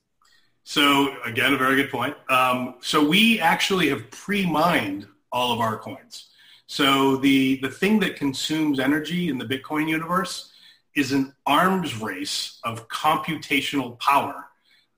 So 0.63 1.15
again, 1.25 1.53
a 1.53 1.57
very 1.57 1.75
good 1.75 1.91
point. 1.91 2.15
Um, 2.29 2.75
so 2.81 3.05
we 3.05 3.39
actually 3.39 3.89
have 3.89 4.09
pre-mined 4.11 5.07
all 5.31 5.51
of 5.51 5.59
our 5.59 5.77
coins. 5.77 6.29
So 6.67 7.17
the, 7.17 7.57
the 7.57 7.69
thing 7.69 7.99
that 7.99 8.15
consumes 8.15 8.79
energy 8.79 9.27
in 9.27 9.37
the 9.37 9.45
Bitcoin 9.45 9.89
universe 9.89 10.51
is 10.95 11.11
an 11.11 11.33
arms 11.45 11.99
race 11.99 12.59
of 12.63 12.87
computational 12.87 13.99
power 13.99 14.47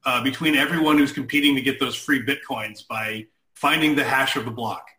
uh, 0.05 0.23
between 0.23 0.55
everyone 0.55 0.97
who's 0.97 1.11
competing 1.11 1.55
to 1.55 1.61
get 1.61 1.79
those 1.79 1.95
free 1.95 2.23
Bitcoins 2.23 2.87
by 2.87 3.25
finding 3.55 3.95
the 3.95 4.03
hash 4.03 4.35
of 4.35 4.45
the 4.45 4.51
block. 4.51 4.89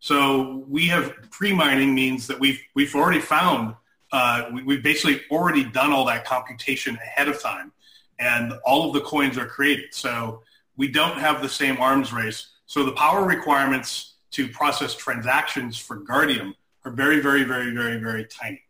So 0.00 0.64
we 0.68 0.88
have 0.88 1.14
pre-mining 1.30 1.94
means 1.94 2.26
that 2.26 2.38
we've, 2.38 2.60
we've 2.74 2.94
already 2.94 3.20
found, 3.20 3.74
uh, 4.12 4.46
we, 4.52 4.62
we've 4.62 4.82
basically 4.82 5.22
already 5.30 5.64
done 5.64 5.92
all 5.92 6.04
that 6.06 6.24
computation 6.24 6.96
ahead 6.96 7.28
of 7.28 7.40
time 7.40 7.72
and 8.18 8.52
all 8.64 8.88
of 8.88 8.94
the 8.94 9.00
coins 9.00 9.36
are 9.38 9.46
created. 9.46 9.92
So 9.92 10.42
we 10.76 10.88
don't 10.88 11.18
have 11.18 11.42
the 11.42 11.48
same 11.48 11.76
arms 11.78 12.12
race. 12.12 12.48
So 12.66 12.84
the 12.84 12.92
power 12.92 13.24
requirements 13.24 14.14
to 14.32 14.48
process 14.48 14.94
transactions 14.94 15.78
for 15.78 15.96
Guardium 15.96 16.54
are 16.84 16.90
very, 16.90 17.20
very, 17.20 17.44
very, 17.44 17.72
very, 17.72 17.98
very 17.98 18.26
tiny. 18.26 18.62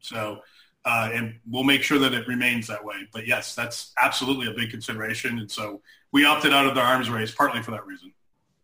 So, 0.00 0.40
uh, 0.84 1.10
and 1.12 1.34
we'll 1.50 1.64
make 1.64 1.82
sure 1.82 1.98
that 1.98 2.14
it 2.14 2.28
remains 2.28 2.66
that 2.68 2.84
way. 2.84 2.96
But 3.12 3.26
yes, 3.26 3.54
that's 3.54 3.92
absolutely 4.00 4.48
a 4.48 4.52
big 4.52 4.70
consideration. 4.70 5.38
And 5.38 5.50
so 5.50 5.80
we 6.12 6.24
opted 6.24 6.52
out 6.52 6.66
of 6.66 6.74
the 6.74 6.80
arms 6.80 7.10
race 7.10 7.32
partly 7.32 7.62
for 7.62 7.72
that 7.72 7.86
reason. 7.86 8.12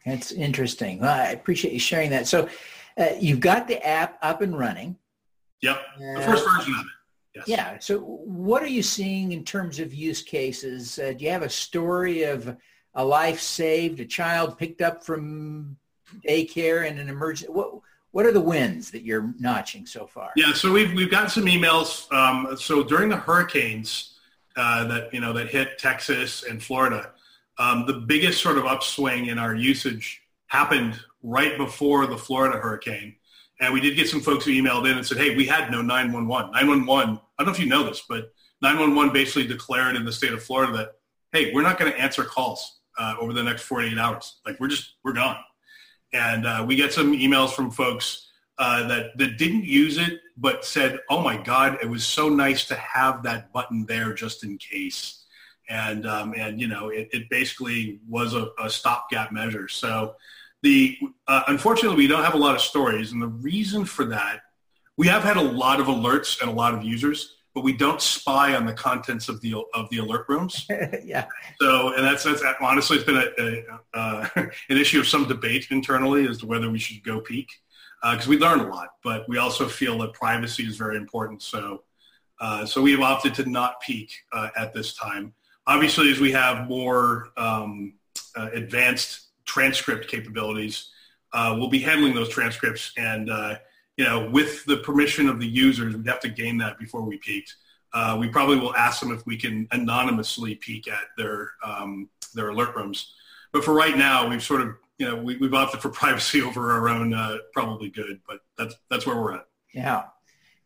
That's 0.04 0.32
interesting. 0.32 1.00
Well, 1.00 1.14
I 1.14 1.30
appreciate 1.30 1.72
you 1.72 1.80
sharing 1.80 2.10
that. 2.10 2.26
So 2.26 2.48
uh, 2.98 3.06
you've 3.20 3.40
got 3.40 3.68
the 3.68 3.84
app 3.86 4.18
up 4.22 4.42
and 4.42 4.56
running. 4.58 4.96
Yep, 5.62 5.80
the 5.98 6.22
first 6.22 6.44
version 6.44 6.74
of 6.74 6.80
it. 6.80 6.86
Yes. 7.34 7.48
Yeah. 7.48 7.78
So 7.78 7.98
what 8.00 8.62
are 8.62 8.68
you 8.68 8.82
seeing 8.82 9.32
in 9.32 9.44
terms 9.44 9.78
of 9.78 9.94
use 9.94 10.22
cases? 10.22 10.98
Uh, 10.98 11.14
do 11.16 11.24
you 11.24 11.30
have 11.30 11.42
a 11.42 11.48
story 11.48 12.24
of 12.24 12.56
a 12.94 13.04
life 13.04 13.40
saved, 13.40 14.00
a 14.00 14.04
child 14.04 14.58
picked 14.58 14.82
up 14.82 15.02
from 15.04 15.76
daycare 16.26 16.86
in 16.88 16.98
an 16.98 17.08
emergency? 17.08 17.50
What, 17.50 17.80
what 18.10 18.26
are 18.26 18.32
the 18.32 18.40
wins 18.40 18.90
that 18.90 19.02
you're 19.02 19.34
notching 19.38 19.86
so 19.86 20.06
far? 20.06 20.30
Yeah, 20.36 20.52
so 20.52 20.70
we've 20.70 20.92
we've 20.92 21.10
got 21.10 21.30
some 21.30 21.46
emails. 21.46 22.12
Um, 22.12 22.56
so 22.58 22.82
during 22.82 23.08
the 23.08 23.16
hurricanes 23.16 24.18
uh, 24.56 24.84
that 24.84 25.12
you 25.14 25.20
know 25.20 25.32
that 25.32 25.48
hit 25.48 25.78
Texas 25.78 26.44
and 26.44 26.62
Florida, 26.62 27.12
um, 27.58 27.86
the 27.86 27.94
biggest 27.94 28.42
sort 28.42 28.58
of 28.58 28.66
upswing 28.66 29.26
in 29.26 29.38
our 29.38 29.54
usage 29.54 30.22
happened 30.46 31.00
right 31.22 31.56
before 31.56 32.06
the 32.06 32.16
Florida 32.16 32.58
hurricane, 32.58 33.16
and 33.62 33.72
we 33.72 33.80
did 33.80 33.94
get 33.94 34.08
some 34.08 34.20
folks 34.20 34.44
who 34.44 34.50
emailed 34.50 34.90
in 34.90 34.96
and 34.96 35.06
said, 35.06 35.18
hey, 35.18 35.36
we 35.36 35.46
had 35.46 35.70
no 35.70 35.80
911. 35.80 36.50
911, 36.50 37.10
I 37.38 37.42
don't 37.42 37.46
know 37.46 37.52
if 37.52 37.60
you 37.60 37.66
know 37.66 37.84
this, 37.84 38.02
but 38.08 38.32
911 38.60 39.12
basically 39.12 39.46
declared 39.46 39.94
in 39.94 40.04
the 40.04 40.10
state 40.10 40.32
of 40.32 40.42
Florida 40.42 40.72
that, 40.72 40.88
hey, 41.30 41.54
we're 41.54 41.62
not 41.62 41.78
going 41.78 41.90
to 41.90 41.96
answer 41.96 42.24
calls 42.24 42.80
uh, 42.98 43.14
over 43.20 43.32
the 43.32 43.42
next 43.42 43.62
48 43.62 43.96
hours. 43.98 44.40
Like 44.44 44.58
we're 44.58 44.66
just, 44.66 44.94
we're 45.04 45.12
gone. 45.12 45.36
And 46.12 46.44
uh, 46.44 46.64
we 46.66 46.74
get 46.74 46.92
some 46.92 47.12
emails 47.12 47.50
from 47.50 47.70
folks 47.70 48.28
uh, 48.58 48.88
that, 48.88 49.16
that 49.18 49.38
didn't 49.38 49.64
use 49.64 49.96
it, 49.96 50.18
but 50.36 50.64
said, 50.64 50.98
oh 51.08 51.20
my 51.22 51.40
God, 51.40 51.78
it 51.80 51.88
was 51.88 52.04
so 52.04 52.28
nice 52.28 52.66
to 52.66 52.74
have 52.74 53.22
that 53.22 53.52
button 53.52 53.86
there 53.86 54.12
just 54.12 54.42
in 54.42 54.58
case. 54.58 55.24
And, 55.68 56.04
um, 56.04 56.34
and 56.36 56.60
you 56.60 56.66
know, 56.66 56.88
it, 56.88 57.10
it 57.12 57.30
basically 57.30 58.00
was 58.08 58.34
a, 58.34 58.48
a 58.58 58.68
stopgap 58.68 59.30
measure. 59.30 59.68
So 59.68 60.16
the 60.62 60.98
uh, 61.26 61.42
unfortunately 61.48 61.96
we 61.96 62.06
don't 62.06 62.24
have 62.24 62.34
a 62.34 62.38
lot 62.38 62.54
of 62.54 62.60
stories, 62.60 63.12
and 63.12 63.20
the 63.20 63.28
reason 63.28 63.84
for 63.84 64.04
that, 64.06 64.42
we 64.96 65.06
have 65.08 65.22
had 65.22 65.36
a 65.36 65.42
lot 65.42 65.80
of 65.80 65.86
alerts 65.86 66.40
and 66.40 66.50
a 66.50 66.52
lot 66.52 66.74
of 66.74 66.84
users, 66.84 67.36
but 67.54 67.64
we 67.64 67.72
don't 67.72 68.00
spy 68.00 68.54
on 68.54 68.64
the 68.64 68.72
contents 68.72 69.28
of 69.28 69.40
the 69.40 69.54
of 69.74 69.88
the 69.90 69.98
alert 69.98 70.26
rooms. 70.28 70.66
yeah. 71.04 71.26
So, 71.60 71.94
and 71.94 72.04
that's, 72.04 72.24
that's 72.24 72.42
honestly 72.60 72.98
it's 72.98 73.06
been 73.06 73.16
a, 73.16 73.28
a 73.38 73.98
uh, 73.98 74.28
an 74.36 74.76
issue 74.76 75.00
of 75.00 75.06
some 75.06 75.26
debate 75.26 75.66
internally 75.70 76.26
as 76.28 76.38
to 76.38 76.46
whether 76.46 76.70
we 76.70 76.78
should 76.78 77.02
go 77.02 77.20
peek 77.20 77.50
because 78.02 78.26
uh, 78.26 78.30
we 78.30 78.38
learn 78.38 78.60
a 78.60 78.66
lot, 78.66 78.94
but 79.04 79.28
we 79.28 79.38
also 79.38 79.68
feel 79.68 79.98
that 79.98 80.12
privacy 80.12 80.64
is 80.64 80.76
very 80.76 80.96
important. 80.96 81.40
So, 81.40 81.84
uh, 82.40 82.66
so 82.66 82.82
we 82.82 82.90
have 82.92 83.00
opted 83.00 83.34
to 83.36 83.48
not 83.48 83.80
peek 83.80 84.12
uh, 84.32 84.48
at 84.56 84.72
this 84.72 84.94
time. 84.94 85.34
Obviously, 85.68 86.10
as 86.10 86.18
we 86.18 86.32
have 86.32 86.68
more 86.68 87.28
um, 87.36 87.94
uh, 88.36 88.48
advanced 88.52 89.28
transcript 89.44 90.08
capabilities. 90.08 90.90
Uh, 91.32 91.56
we'll 91.58 91.68
be 91.68 91.80
handling 91.80 92.14
those 92.14 92.28
transcripts 92.28 92.92
and, 92.96 93.30
uh, 93.30 93.56
you 93.96 94.04
know, 94.04 94.28
with 94.30 94.64
the 94.64 94.78
permission 94.78 95.28
of 95.28 95.38
the 95.38 95.46
users, 95.46 95.94
we'd 95.94 96.06
have 96.06 96.20
to 96.20 96.28
gain 96.28 96.58
that 96.58 96.78
before 96.78 97.02
we 97.02 97.18
peaked. 97.18 97.56
Uh, 97.92 98.16
we 98.18 98.28
probably 98.28 98.56
will 98.58 98.74
ask 98.74 99.00
them 99.00 99.12
if 99.12 99.24
we 99.26 99.36
can 99.36 99.68
anonymously 99.72 100.54
peek 100.54 100.88
at 100.88 101.08
their, 101.18 101.50
um, 101.62 102.08
their 102.34 102.48
alert 102.48 102.74
rooms. 102.74 103.14
But 103.52 103.64
for 103.64 103.74
right 103.74 103.96
now, 103.96 104.28
we've 104.28 104.42
sort 104.42 104.62
of, 104.62 104.76
you 104.98 105.06
know, 105.06 105.16
we, 105.16 105.38
have 105.38 105.54
opted 105.54 105.80
for 105.80 105.88
privacy 105.90 106.40
over 106.40 106.72
our 106.72 106.88
own 106.88 107.12
uh, 107.12 107.38
probably 107.52 107.90
good, 107.90 108.20
but 108.26 108.40
that's, 108.56 108.74
that's 108.90 109.06
where 109.06 109.16
we're 109.16 109.34
at. 109.34 109.46
Yeah. 109.74 110.04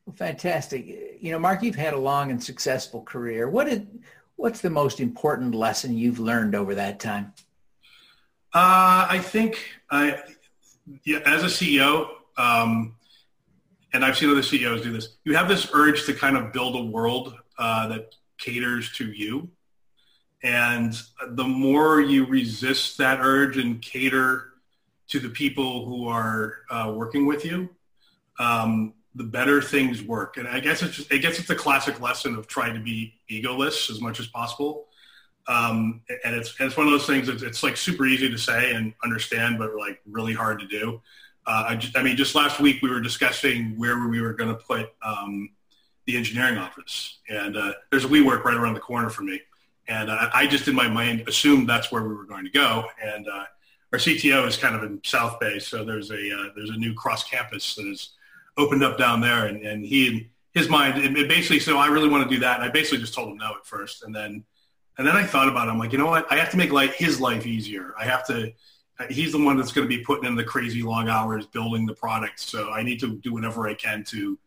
Well, 0.05 0.15
fantastic. 0.15 0.87
You 0.87 1.33
know, 1.33 1.39
Mark, 1.39 1.63
you've 1.65 1.75
had 1.75 1.95
a 1.95 1.99
long 1.99 2.31
and 2.31 2.43
successful 2.43 3.03
career. 3.03 3.49
What 3.49 3.67
did, 3.67 4.05
what's 4.37 4.61
the 4.61 4.71
most 4.71 5.01
important 5.01 5.55
lesson 5.55 5.99
you've 5.99 6.21
learned 6.21 6.55
over 6.55 6.77
that 6.77 7.01
time? 7.01 7.33
Uh, 8.57 9.07
I 9.11 9.19
think 9.19 9.59
I, 9.91 10.19
yeah, 11.05 11.19
as 11.27 11.43
a 11.43 11.47
CEO, 11.47 12.09
um, 12.39 12.95
and 13.93 14.03
I've 14.03 14.17
seen 14.17 14.31
other 14.31 14.43
CEOs 14.43 14.81
do 14.81 14.91
this, 14.91 15.11
you 15.25 15.37
have 15.37 15.47
this 15.47 15.69
urge 15.75 16.07
to 16.07 16.15
kind 16.15 16.39
of 16.39 16.55
build 16.55 16.75
a 16.75 16.83
world 16.83 17.35
uh, 17.59 17.89
that 17.89 18.15
caters 18.39 18.93
to 18.93 19.13
you. 19.13 19.51
And 20.43 20.99
the 21.33 21.45
more 21.45 22.01
you 22.01 22.25
resist 22.25 22.97
that 22.97 23.19
urge 23.21 23.59
and 23.59 23.83
cater 23.83 24.55
to 25.09 25.21
the 25.21 25.29
people 25.29 25.85
who 25.85 26.09
are 26.09 26.61
uh, 26.71 26.95
working 26.97 27.27
with 27.27 27.45
you, 27.45 27.69
um, 28.39 28.95
the 29.17 29.25
better 29.25 29.61
things 29.61 30.03
work. 30.03 30.39
And 30.39 30.49
I 30.49 30.61
guess 30.61 30.83
it's 30.83 30.97
just, 30.97 31.13
I 31.13 31.19
guess 31.19 31.39
it's 31.39 31.51
a 31.51 31.55
classic 31.55 32.01
lesson 32.01 32.35
of 32.35 32.47
trying 32.47 32.73
to 32.73 32.81
be 32.81 33.13
egoless 33.31 33.91
as 33.91 34.01
much 34.01 34.19
as 34.19 34.29
possible. 34.29 34.87
Um, 35.49 36.01
and 36.25 36.35
it's 36.35 36.59
and 36.59 36.67
it's 36.67 36.77
one 36.77 36.87
of 36.87 36.93
those 36.93 37.07
things. 37.07 37.29
It's, 37.29 37.43
it's 37.43 37.63
like 37.63 37.77
super 37.77 38.07
easy 38.07 38.29
to 38.29 38.39
say 38.39 38.75
and 38.75 38.93
understand, 39.05 39.59
but 39.59 39.75
like 39.77 40.01
really 40.07 40.35
hard 40.35 40.59
to 40.61 40.67
do. 40.67 41.01
Uh, 41.47 41.67
I, 41.69 41.77
just, 41.77 41.97
I 41.97 42.03
mean, 42.03 42.17
just 42.17 42.35
last 42.35 42.59
week 42.59 42.83
we 42.83 42.91
were 42.91 43.01
discussing 43.01 43.79
where 43.79 44.09
we 44.09 44.21
were 44.21 44.33
going 44.33 44.51
to 44.51 44.61
put 44.61 44.93
um, 45.03 45.51
the 46.07 46.17
engineering 46.17 46.59
office, 46.59 47.19
and 47.29 47.57
uh, 47.57 47.73
there's 47.91 48.05
a 48.05 48.09
WeWork 48.09 48.43
right 48.43 48.57
around 48.57 48.75
the 48.75 48.81
corner 48.81 49.09
from 49.11 49.27
me, 49.27 49.41
and 49.87 50.11
uh, 50.11 50.29
I 50.35 50.49
just 50.49 50.67
in 50.67 50.75
my 50.75 50.89
mind 50.89 51.29
assumed 51.29 51.69
that's 51.69 51.93
where 51.93 52.03
we 52.03 52.15
were 52.15 52.25
going 52.27 52.45
to 52.45 52.51
go. 52.51 52.87
And 53.01 53.29
uh, 53.29 53.45
our 53.93 53.99
CTO 53.99 54.47
is 54.49 54.57
kind 54.57 54.75
of 54.75 54.83
in 54.83 55.01
South 55.05 55.39
Bay, 55.39 55.61
so 55.61 55.85
there's 55.85 56.11
a 56.11 56.17
uh, 56.17 56.49
there's 56.57 56.71
a 56.71 56.77
new 56.77 56.95
cross 56.95 57.23
campus 57.23 57.77
that 57.77 57.87
is 57.87 58.11
opened 58.57 58.83
up 58.83 58.99
down 58.99 59.21
there, 59.21 59.47
and, 59.47 59.63
and 59.63 59.85
he 59.85 60.29
his 60.53 60.69
mind 60.69 60.99
it 60.99 61.29
basically 61.29 61.61
so 61.61 61.79
I 61.79 61.87
really 61.87 62.09
want 62.09 62.29
to 62.29 62.35
do 62.35 62.41
that, 62.41 62.57
and 62.57 62.65
I 62.65 62.73
basically 62.73 62.99
just 62.99 63.15
told 63.15 63.29
him 63.29 63.37
no 63.37 63.51
at 63.51 63.67
first, 63.67 64.03
and 64.03 64.15
then 64.15 64.45
and 64.99 65.07
then 65.07 65.17
I 65.17 65.25
thought 65.25 65.49
about 65.49 65.69
it. 65.69 65.71
I'm 65.71 65.79
like, 65.79 65.93
you 65.93 65.99
know 65.99 66.07
what? 66.07 66.31
I 66.31 66.37
have 66.37 66.51
to 66.51 66.57
make 66.57 66.73
life, 66.73 66.95
his 66.95 67.21
life 67.21 67.47
easier. 67.47 67.95
I 67.99 68.05
have 68.05 68.27
to. 68.29 68.53
He's 69.11 69.33
the 69.33 69.45
one 69.45 69.59
that's 69.59 69.73
going 69.73 69.87
to 69.87 69.95
be 69.95 70.03
putting 70.03 70.25
in 70.25 70.35
the 70.35 70.45
crazy 70.45 70.83
long 70.83 71.11
hours 71.11 71.47
building 71.47 71.85
the 71.85 71.95
product. 71.95 72.41
So 72.41 72.71
I 72.71 72.83
need 72.83 72.99
to 73.01 73.17
do 73.17 73.33
whatever 73.35 73.69
I 73.69 73.75
can 73.75 74.05
to 74.05 74.39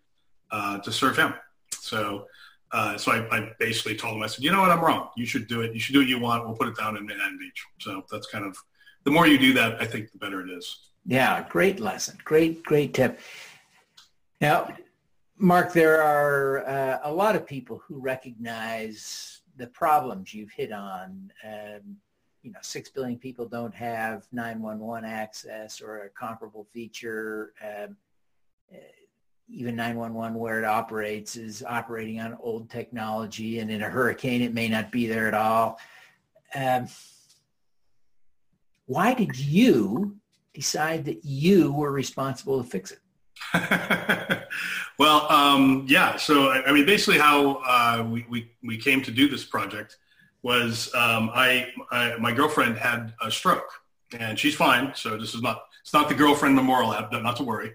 uh, 0.49 0.79
to 0.79 0.91
serve 0.91 1.17
him. 1.17 1.35
So 1.71 2.25
uh, 2.71 2.97
so 2.97 3.11
I, 3.11 3.37
I, 3.37 3.51
basically 3.57 3.95
told 3.95 4.17
him, 4.17 4.23
I 4.23 4.27
said, 4.27 4.43
you 4.43 4.51
know 4.51 4.61
what? 4.61 4.69
I'm 4.69 4.79
wrong. 4.79 5.09
You 5.15 5.25
should 5.25 5.47
do 5.47 5.61
it. 5.61 5.73
You 5.73 5.79
should 5.79 5.93
do 5.93 5.99
what 5.99 6.07
you 6.07 6.19
want. 6.19 6.45
We'll 6.45 6.55
put 6.55 6.67
it 6.67 6.77
down 6.77 6.97
in 6.97 7.05
Manhattan 7.05 7.39
Beach. 7.39 7.65
So 7.79 8.03
that's 8.11 8.27
kind 8.27 8.45
of 8.45 8.55
the 9.05 9.11
more 9.11 9.25
you 9.25 9.39
do 9.39 9.53
that, 9.53 9.81
I 9.81 9.85
think 9.85 10.11
the 10.11 10.17
better 10.17 10.41
it 10.41 10.51
is. 10.51 10.91
Yeah, 11.05 11.45
great 11.49 11.79
lesson. 11.79 12.17
Great, 12.23 12.63
great 12.63 12.93
tip. 12.93 13.19
Now, 14.41 14.71
Mark, 15.37 15.73
there 15.73 16.01
are 16.01 16.67
uh, 16.67 16.99
a 17.03 17.11
lot 17.11 17.35
of 17.35 17.47
people 17.47 17.81
who 17.87 17.99
recognize 17.99 19.38
the 19.59 19.67
problems 19.67 20.33
you've 20.33 20.51
hit 20.51 20.71
on. 20.71 21.31
Um, 21.45 21.97
you 22.41 22.51
know, 22.51 22.59
six 22.61 22.89
billion 22.89 23.19
people 23.19 23.45
don't 23.45 23.75
have 23.75 24.25
911 24.31 25.07
access 25.07 25.81
or 25.81 26.03
a 26.03 26.09
comparable 26.09 26.65
feature. 26.73 27.53
Um, 27.61 27.97
uh, 28.73 28.77
even 29.51 29.75
911 29.75 30.37
where 30.37 30.59
it 30.59 30.65
operates 30.65 31.35
is 31.35 31.63
operating 31.67 32.19
on 32.19 32.37
old 32.39 32.69
technology 32.69 33.59
and 33.59 33.71
in 33.71 33.81
a 33.81 33.89
hurricane 33.89 34.41
it 34.41 34.53
may 34.53 34.69
not 34.69 34.91
be 34.91 35.07
there 35.07 35.27
at 35.27 35.33
all. 35.33 35.79
Um, 36.55 36.87
why 38.85 39.13
did 39.13 39.37
you 39.37 40.15
decide 40.53 41.05
that 41.05 41.25
you 41.25 41.73
were 41.73 41.91
responsible 41.91 42.63
to 42.63 42.69
fix 42.69 42.91
it? 42.91 42.99
well, 44.97 45.31
um, 45.31 45.85
yeah. 45.87 46.17
So, 46.17 46.49
I, 46.49 46.65
I, 46.67 46.71
mean, 46.71 46.85
basically 46.85 47.19
how 47.19 47.61
uh, 47.65 48.05
we, 48.07 48.25
we, 48.29 48.51
we 48.63 48.77
came 48.77 49.01
to 49.03 49.11
do 49.11 49.27
this 49.27 49.43
project 49.43 49.97
was 50.41 50.93
um, 50.95 51.29
I, 51.33 51.67
I, 51.91 52.15
my 52.17 52.31
girlfriend 52.31 52.77
had 52.77 53.13
a 53.21 53.29
stroke 53.29 53.69
and 54.17 54.37
she's 54.39 54.55
fine. 54.55 54.93
So 54.95 55.17
this 55.17 55.33
is 55.33 55.41
not, 55.41 55.63
it's 55.81 55.93
not 55.93 56.09
the 56.09 56.15
girlfriend 56.15 56.55
memorial 56.55 56.93
app, 56.93 57.11
not 57.11 57.35
to 57.37 57.43
worry. 57.43 57.73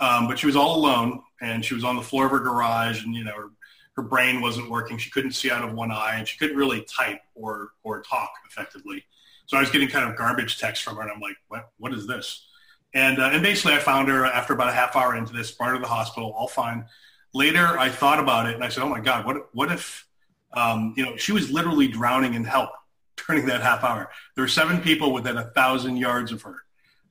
Um, 0.00 0.28
but 0.28 0.38
she 0.38 0.46
was 0.46 0.56
all 0.56 0.76
alone 0.76 1.22
and 1.40 1.64
she 1.64 1.74
was 1.74 1.84
on 1.84 1.96
the 1.96 2.02
floor 2.02 2.26
of 2.26 2.30
her 2.32 2.40
garage 2.40 3.04
and, 3.04 3.14
you 3.14 3.24
know, 3.24 3.34
her, 3.34 3.50
her 3.96 4.02
brain 4.02 4.40
wasn't 4.40 4.70
working. 4.70 4.98
She 4.98 5.10
couldn't 5.10 5.32
see 5.32 5.50
out 5.50 5.62
of 5.62 5.72
one 5.72 5.90
eye 5.90 6.16
and 6.16 6.26
she 6.26 6.36
couldn't 6.36 6.56
really 6.56 6.82
type 6.82 7.20
or, 7.34 7.70
or 7.82 8.02
talk 8.02 8.30
effectively. 8.48 9.04
So 9.46 9.56
I 9.56 9.60
was 9.60 9.70
getting 9.70 9.88
kind 9.88 10.08
of 10.08 10.16
garbage 10.16 10.58
text 10.58 10.82
from 10.82 10.96
her 10.96 11.02
and 11.02 11.10
I'm 11.10 11.20
like, 11.20 11.36
what, 11.48 11.70
what 11.78 11.92
is 11.92 12.06
this? 12.06 12.46
And, 12.94 13.18
uh, 13.18 13.30
and 13.32 13.42
basically 13.42 13.74
I 13.74 13.78
found 13.78 14.08
her 14.08 14.24
after 14.24 14.52
about 14.52 14.68
a 14.68 14.72
half 14.72 14.96
hour 14.96 15.16
into 15.16 15.32
this, 15.32 15.54
her 15.60 15.74
to 15.74 15.80
the 15.80 15.86
hospital, 15.86 16.32
all 16.32 16.48
fine. 16.48 16.86
Later 17.32 17.78
I 17.78 17.88
thought 17.88 18.20
about 18.20 18.46
it 18.48 18.54
and 18.54 18.64
I 18.64 18.68
said, 18.68 18.84
oh 18.84 18.88
my 18.88 19.00
God, 19.00 19.26
what, 19.26 19.54
what 19.54 19.72
if, 19.72 20.06
um, 20.52 20.94
you 20.96 21.04
know, 21.04 21.16
she 21.16 21.32
was 21.32 21.50
literally 21.50 21.88
drowning 21.88 22.34
in 22.34 22.44
help 22.44 22.70
during 23.26 23.46
that 23.46 23.62
half 23.62 23.82
hour. 23.82 24.10
There 24.34 24.44
were 24.44 24.48
seven 24.48 24.80
people 24.80 25.12
within 25.12 25.36
a 25.36 25.44
thousand 25.50 25.96
yards 25.96 26.32
of 26.32 26.42
her 26.42 26.64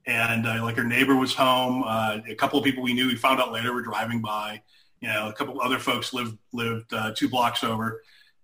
and 0.05 0.45
uh, 0.45 0.63
like 0.63 0.75
her 0.75 0.83
neighbor 0.83 1.15
was 1.15 1.33
home. 1.33 1.83
Uh, 1.85 2.19
a 2.27 2.35
couple 2.35 2.59
of 2.59 2.65
people 2.65 2.83
we 2.83 2.93
knew, 2.93 3.07
we 3.07 3.15
found 3.15 3.39
out 3.39 3.51
later, 3.51 3.73
were 3.73 3.81
driving 3.81 4.21
by. 4.21 4.61
You 5.01 5.09
know, 5.09 5.29
a 5.29 5.33
couple 5.33 5.61
other 5.61 5.79
folks 5.79 6.13
lived 6.13 6.37
lived 6.51 6.93
uh, 6.93 7.13
two 7.15 7.29
blocks 7.29 7.63
over, 7.63 8.01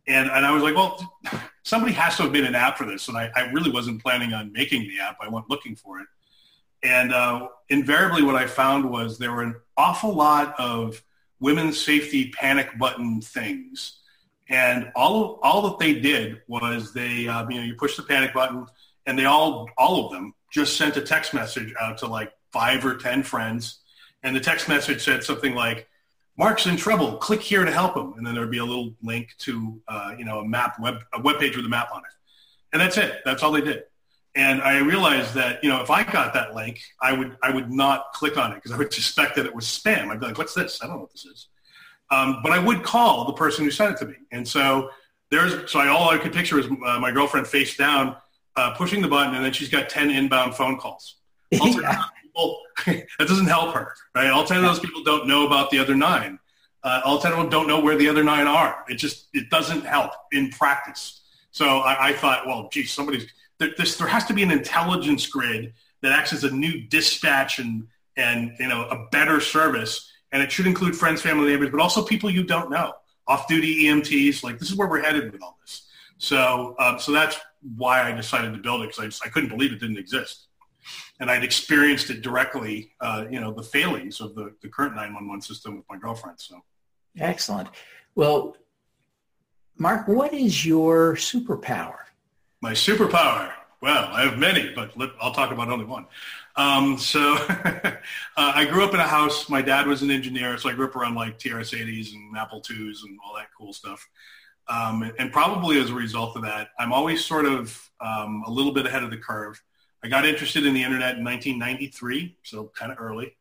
and 0.08 0.29
and 0.29 0.46
I 0.46 0.51
was 0.51 0.63
like, 0.63 0.75
well, 0.75 1.17
somebody 1.63 1.93
has 1.93 2.17
to 2.17 2.24
have 2.24 2.31
made 2.31 2.46
an 2.46 2.55
app 2.55 2.77
for 2.77 2.86
this, 2.86 3.08
and 3.08 3.17
I, 3.17 3.31
I 3.36 3.51
really 3.51 3.72
wasn't 3.72 4.01
planning 4.01 4.34
on 4.34 4.51
making 4.51 4.84
the 4.84 5.00
app. 5.00 5.17
I 5.22 5.29
went 5.29 5.50
looking 5.50 5.75
for 5.75 6.00
it, 6.00 6.08
and 6.83 7.13
uh, 7.13 7.48
invariably, 7.69 8.24
what 8.24 8.36
I 8.36 8.48
found 8.48 8.89
was 8.89 9.17
there 9.17 9.31
were 9.31 9.43
an 9.43 9.55
awful 9.77 10.13
lot 10.13 10.55
of 10.59 11.01
women's 11.39 11.83
safety 11.83 12.29
panic 12.29 12.77
button 12.77 13.21
things. 13.21 14.00
And 14.50 14.91
all 14.95 15.39
all 15.43 15.62
that 15.69 15.79
they 15.79 16.00
did 16.00 16.41
was 16.48 16.93
they, 16.93 17.27
um, 17.27 17.51
you 17.51 17.59
know, 17.59 17.65
you 17.65 17.75
push 17.75 17.95
the 17.95 18.03
panic 18.03 18.33
button, 18.33 18.65
and 19.05 19.17
they 19.17 19.25
all 19.25 19.69
all 19.77 20.05
of 20.05 20.12
them 20.12 20.33
just 20.51 20.77
sent 20.77 20.98
a 20.98 21.01
text 21.01 21.33
message 21.33 21.74
out 21.79 21.98
to 22.00 22.07
like 22.07 22.31
five 22.51 22.83
or 22.86 22.95
10 22.95 23.24
friends. 23.24 23.79
And 24.24 24.36
the 24.36 24.39
text 24.39 24.67
message 24.67 25.03
said 25.03 25.24
something 25.24 25.53
like, 25.53 25.88
Mark's 26.38 26.65
in 26.65 26.77
trouble. 26.77 27.17
Click 27.17 27.41
here 27.41 27.63
to 27.63 27.71
help 27.71 27.95
him. 27.95 28.13
And 28.17 28.25
then 28.25 28.33
there'd 28.33 28.50
be 28.50 28.57
a 28.57 28.65
little 28.65 28.93
link 29.03 29.36
to, 29.39 29.79
uh, 29.88 30.15
you 30.17 30.25
know, 30.25 30.39
a 30.39 30.48
map, 30.48 30.79
web, 30.79 30.95
a 31.13 31.21
web 31.21 31.39
page 31.39 31.55
with 31.55 31.65
a 31.65 31.69
map 31.69 31.89
on 31.93 32.00
it. 32.00 32.12
And 32.74 32.81
that's 32.81 32.98
it. 32.98 33.21
That's 33.25 33.43
all 33.43 33.51
they 33.51 33.62
did. 33.62 33.83
And 34.39 34.62
I 34.62 34.77
realized 34.77 35.34
that, 35.34 35.62
you 35.62 35.69
know, 35.69 35.81
if 35.81 35.91
I 35.91 36.01
got 36.01 36.34
that 36.34 36.55
link, 36.55 36.79
I 37.01 37.12
would, 37.12 37.36
I 37.43 37.51
would 37.51 37.69
not 37.69 38.13
click 38.13 38.38
on 38.38 38.53
it 38.53 38.55
because 38.55 38.72
I 38.72 38.77
would 38.77 38.93
suspect 38.93 39.36
that 39.36 39.46
it 39.46 39.53
was 39.53 39.65
spam. 39.65 40.08
I'd 40.08 40.22
be 40.22 40.27
like, 40.27 40.38
what's 40.38 40.53
this? 40.53 40.81
I 40.81 40.88
don't 40.88 40.96
know 40.96 41.01
what 41.01 41.12
this 41.12 41.25
is. 41.25 41.50
Um, 42.10 42.39
but 42.41 42.53
I 42.53 42.60
would 42.60 42.81
call 42.81 43.25
the 43.25 43.34
person 43.34 43.66
who 43.66 43.72
sent 43.72 43.96
it 43.96 44.00
to 44.00 44.05
me. 44.05 44.16
And 44.31 44.48
so 44.48 44.92
there's, 45.29 45.70
so 45.70 45.81
I, 45.81 45.90
all 45.90 46.09
I 46.09 46.18
could 46.18 46.31
picture 46.31 46.55
was 46.55 46.68
uh, 46.68 47.00
my 47.01 47.11
girlfriend 47.11 47.48
face 47.48 47.75
down 47.75 48.16
uh, 48.55 48.74
pushing 48.75 49.01
the 49.01 49.09
button, 49.09 49.35
and 49.35 49.44
then 49.44 49.51
she's 49.51 49.68
got 49.68 49.90
10 49.90 50.09
inbound 50.09 50.55
phone 50.55 50.77
calls. 50.77 51.16
Yeah. 51.51 52.03
People, 52.24 52.61
that 52.85 53.27
doesn't 53.27 53.48
help 53.48 53.74
her, 53.74 53.94
right? 54.16 54.29
All 54.29 54.46
10 54.46 54.57
of 54.57 54.64
those 54.64 54.79
people 54.79 55.03
don't 55.03 55.27
know 55.27 55.48
about 55.48 55.70
the 55.72 55.79
other 55.79 55.96
nine. 55.96 56.40
Uh, 56.83 57.01
all 57.03 57.20
10 57.20 57.33
of 57.33 57.40
them 57.40 57.50
don't 57.50 57.68
know 57.68 57.81
where 57.81 57.98
the 57.98 58.07
other 58.07 58.24
nine 58.24 58.48
are. 58.48 58.85
It 58.87 58.96
just, 58.96 59.27
it 59.33 59.50
doesn't 59.50 59.85
help 59.85 60.11
in 60.31 60.50
practice. 60.51 61.22
So 61.51 61.79
I, 61.79 62.09
I 62.09 62.14
thought, 62.14 62.46
well, 62.46 62.70
geez, 62.72 62.92
somebody's, 62.92 63.27
there, 63.59 63.69
there 63.77 64.07
has 64.07 64.25
to 64.25 64.33
be 64.33 64.43
an 64.43 64.51
intelligence 64.51 65.27
grid 65.27 65.74
that 66.01 66.11
acts 66.11 66.33
as 66.33 66.43
a 66.43 66.51
new 66.51 66.81
dispatch 66.81 67.59
and, 67.59 67.87
and, 68.15 68.53
you 68.59 68.67
know, 68.67 68.85
a 68.85 69.07
better 69.11 69.39
service. 69.39 70.11
And 70.31 70.41
it 70.41 70.51
should 70.51 70.67
include 70.67 70.95
friends, 70.95 71.22
family, 71.22 71.51
neighbors, 71.51 71.69
but 71.72 71.81
also 71.81 72.03
people 72.03 72.29
you 72.29 72.43
don't 72.43 72.72
know, 72.72 72.93
off-duty 73.27 73.83
EMTs. 73.85 74.43
Like 74.43 74.59
this 74.59 74.69
is 74.69 74.75
where 74.75 74.87
we're 74.87 75.01
headed 75.01 75.31
with 75.31 75.41
all 75.41 75.57
this. 75.61 75.87
So, 76.17 76.75
um, 76.79 77.00
so 77.00 77.11
that's 77.11 77.37
why 77.75 78.01
I 78.01 78.11
decided 78.13 78.53
to 78.53 78.59
build 78.59 78.81
it 78.81 78.95
because 78.95 79.22
I, 79.22 79.27
I, 79.27 79.29
couldn't 79.29 79.50
believe 79.50 79.74
it 79.74 79.79
didn't 79.79 79.98
exist. 79.98 80.48
And 81.19 81.29
I'd 81.29 81.43
experienced 81.43 82.09
it 82.09 82.22
directly, 82.22 82.93
uh, 83.01 83.25
you 83.29 83.39
know, 83.41 83.51
the 83.51 83.63
failings 83.63 84.22
of 84.22 84.35
the, 84.35 84.53
the 84.61 84.69
current 84.69 84.95
911 84.95 85.41
system 85.41 85.75
with 85.75 85.85
my 85.89 85.98
girlfriend. 85.98 86.39
So 86.39 86.61
excellent. 87.19 87.69
Well, 88.15 88.55
Mark, 89.77 90.07
what 90.07 90.33
is 90.33 90.65
your 90.65 91.15
superpower? 91.15 92.08
My 92.61 92.74
superpower. 92.74 93.53
Well, 93.81 94.09
I 94.11 94.24
have 94.24 94.37
many, 94.37 94.74
but 94.75 94.91
I'll 95.22 95.33
talk 95.33 95.51
about 95.51 95.69
only 95.69 95.85
one. 95.85 96.05
Um, 96.57 96.98
so 96.98 97.35
uh, 97.50 97.93
I 98.35 98.65
grew 98.65 98.83
up 98.83 98.93
in 98.93 99.00
a 99.00 99.07
house. 99.07 99.48
My 99.48 99.61
dad 99.61 99.87
was 99.87 100.01
an 100.01 100.11
engineer, 100.11 100.57
so 100.57 100.69
I 100.69 100.74
grew 100.74 100.85
up 100.85 100.95
around 100.98 101.15
like 101.15 101.39
TRS-80s 101.39 102.13
and 102.13 102.37
Apple 102.37 102.61
IIs 102.69 103.03
and 103.03 103.17
all 103.25 103.33
that 103.35 103.48
cool 103.57 103.72
stuff. 103.72 104.05
Um, 104.67 105.09
and 105.17 105.31
probably 105.31 105.79
as 105.79 105.89
a 105.89 105.93
result 105.93 106.35
of 106.35 106.41
that, 106.43 106.72
I'm 106.77 106.91
always 106.91 107.24
sort 107.24 107.45
of 107.45 107.89
um, 108.01 108.43
a 108.45 108.51
little 108.51 108.74
bit 108.74 108.85
ahead 108.85 109.03
of 109.03 109.09
the 109.09 109.17
curve. 109.17 109.61
I 110.03 110.09
got 110.09 110.25
interested 110.25 110.65
in 110.65 110.74
the 110.74 110.83
internet 110.83 111.17
in 111.17 111.24
1993, 111.24 112.37
so 112.43 112.72
kind 112.75 112.91
of 112.91 112.98
early. 113.00 113.37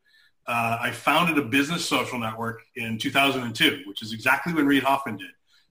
Uh, 0.47 0.77
I 0.79 0.91
founded 0.91 1.37
a 1.37 1.47
business 1.47 1.85
social 1.85 2.19
network 2.19 2.61
in 2.77 2.97
2002, 2.97 3.83
which 3.85 4.01
is 4.01 4.13
exactly 4.13 4.53
when 4.53 4.65
Reid 4.65 4.83
Hoffman 4.83 5.17
did. 5.17 5.29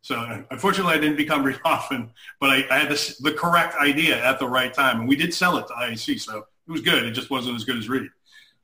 So 0.09 0.43
unfortunately, 0.51 0.95
I 0.95 0.99
didn't 0.99 1.19
become 1.19 1.45
Hoffman, 1.63 2.11
but 2.41 2.49
I, 2.49 2.65
I 2.71 2.79
had 2.79 2.91
this, 2.91 3.19
the 3.19 3.31
correct 3.31 3.75
idea 3.75 4.25
at 4.25 4.39
the 4.39 4.49
right 4.49 4.73
time. 4.73 5.01
And 5.01 5.09
we 5.09 5.17
did 5.17 5.35
sell 5.35 5.59
it 5.59 5.67
to 5.67 5.75
IAC, 5.75 6.19
so 6.19 6.39
it 6.39 6.73
was 6.73 6.81
good. 6.81 7.05
It 7.05 7.11
just 7.11 7.29
wasn't 7.29 7.57
as 7.57 7.65
good 7.67 7.77
as 7.77 7.91
Reid. 7.91 8.09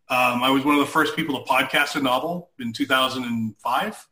Um, 0.09 0.43
I 0.43 0.49
was 0.49 0.65
one 0.65 0.75
of 0.75 0.81
the 0.81 0.91
first 0.91 1.15
people 1.15 1.39
to 1.39 1.45
podcast 1.45 1.97
a 1.97 2.01
novel 2.01 2.49
in 2.61 2.73
2005. 2.73 4.09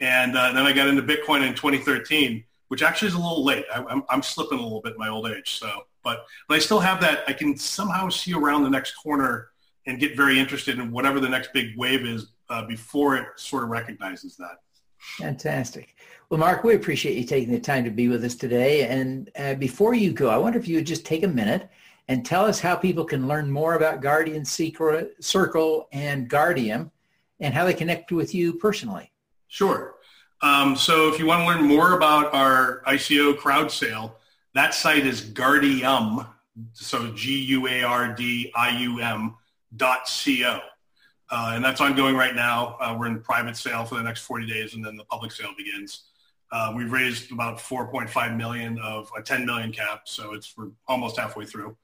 And 0.00 0.36
uh, 0.36 0.52
then 0.52 0.66
I 0.66 0.72
got 0.72 0.86
into 0.86 1.02
Bitcoin 1.02 1.44
in 1.44 1.52
2013, 1.52 2.44
which 2.68 2.84
actually 2.84 3.08
is 3.08 3.14
a 3.14 3.18
little 3.18 3.44
late. 3.44 3.64
I, 3.74 3.80
am 3.90 4.04
I'm 4.08 4.22
slipping 4.22 4.60
a 4.60 4.62
little 4.62 4.80
bit 4.80 4.92
in 4.92 4.98
my 4.98 5.08
old 5.08 5.26
age. 5.28 5.58
So, 5.58 5.82
but, 6.04 6.26
but 6.46 6.54
I 6.54 6.60
still 6.60 6.78
have 6.78 7.00
that. 7.00 7.24
I 7.26 7.32
can 7.32 7.56
somehow 7.56 8.08
see 8.08 8.34
around 8.34 8.62
the 8.62 8.70
next 8.70 8.92
corner 8.92 9.48
and 9.86 9.98
get 9.98 10.16
very 10.16 10.38
interested 10.38 10.78
in 10.78 10.92
whatever 10.92 11.18
the 11.18 11.28
next 11.28 11.52
big 11.52 11.76
wave 11.76 12.06
is 12.06 12.28
uh, 12.50 12.64
before 12.66 13.16
it 13.16 13.26
sort 13.34 13.64
of 13.64 13.70
recognizes 13.70 14.36
that. 14.36 14.58
Fantastic. 14.98 15.96
Well, 16.30 16.40
Mark, 16.40 16.62
we 16.64 16.74
appreciate 16.74 17.16
you 17.16 17.24
taking 17.24 17.52
the 17.52 17.60
time 17.60 17.84
to 17.84 17.90
be 17.90 18.08
with 18.08 18.22
us 18.24 18.34
today. 18.34 18.86
And 18.86 19.30
uh, 19.38 19.54
before 19.54 19.94
you 19.94 20.12
go, 20.12 20.28
I 20.28 20.36
wonder 20.36 20.58
if 20.58 20.68
you 20.68 20.76
would 20.76 20.86
just 20.86 21.06
take 21.06 21.22
a 21.22 21.28
minute 21.28 21.70
and 22.08 22.24
tell 22.24 22.44
us 22.44 22.60
how 22.60 22.76
people 22.76 23.04
can 23.04 23.28
learn 23.28 23.50
more 23.50 23.74
about 23.74 24.00
Guardian 24.02 24.44
Secret, 24.44 25.14
Circle 25.24 25.88
and 25.92 26.28
Guardium 26.28 26.90
and 27.40 27.54
how 27.54 27.64
they 27.64 27.74
connect 27.74 28.12
with 28.12 28.34
you 28.34 28.52
personally. 28.54 29.12
Sure. 29.48 29.94
Um, 30.42 30.76
so 30.76 31.08
if 31.08 31.18
you 31.18 31.26
want 31.26 31.42
to 31.42 31.46
learn 31.46 31.62
more 31.64 31.94
about 31.94 32.32
our 32.34 32.82
ICO 32.86 33.36
crowd 33.36 33.70
sale, 33.72 34.16
that 34.54 34.74
site 34.74 35.06
is 35.06 35.20
Guardium, 35.22 36.26
so 36.72 37.12
G-U-A-R-D-I-U-M 37.12 37.74
dot 39.76 40.08
C-O. 40.08 40.60
Uh, 41.30 41.52
and 41.54 41.64
that's 41.64 41.80
ongoing 41.80 42.16
right 42.16 42.34
now. 42.34 42.76
Uh, 42.80 42.96
we're 42.98 43.06
in 43.06 43.20
private 43.20 43.56
sale 43.56 43.84
for 43.84 43.96
the 43.96 44.02
next 44.02 44.22
40 44.22 44.46
days, 44.46 44.74
and 44.74 44.84
then 44.84 44.96
the 44.96 45.04
public 45.04 45.30
sale 45.30 45.52
begins. 45.56 46.04
Uh, 46.50 46.72
we've 46.74 46.90
raised 46.90 47.30
about 47.30 47.58
4.5 47.58 48.36
million 48.36 48.78
of 48.78 49.10
a 49.16 49.22
10 49.22 49.44
million 49.44 49.70
cap, 49.70 50.02
so 50.04 50.32
it's 50.32 50.56
we're 50.56 50.70
almost 50.86 51.18
halfway 51.18 51.44
through. 51.44 51.76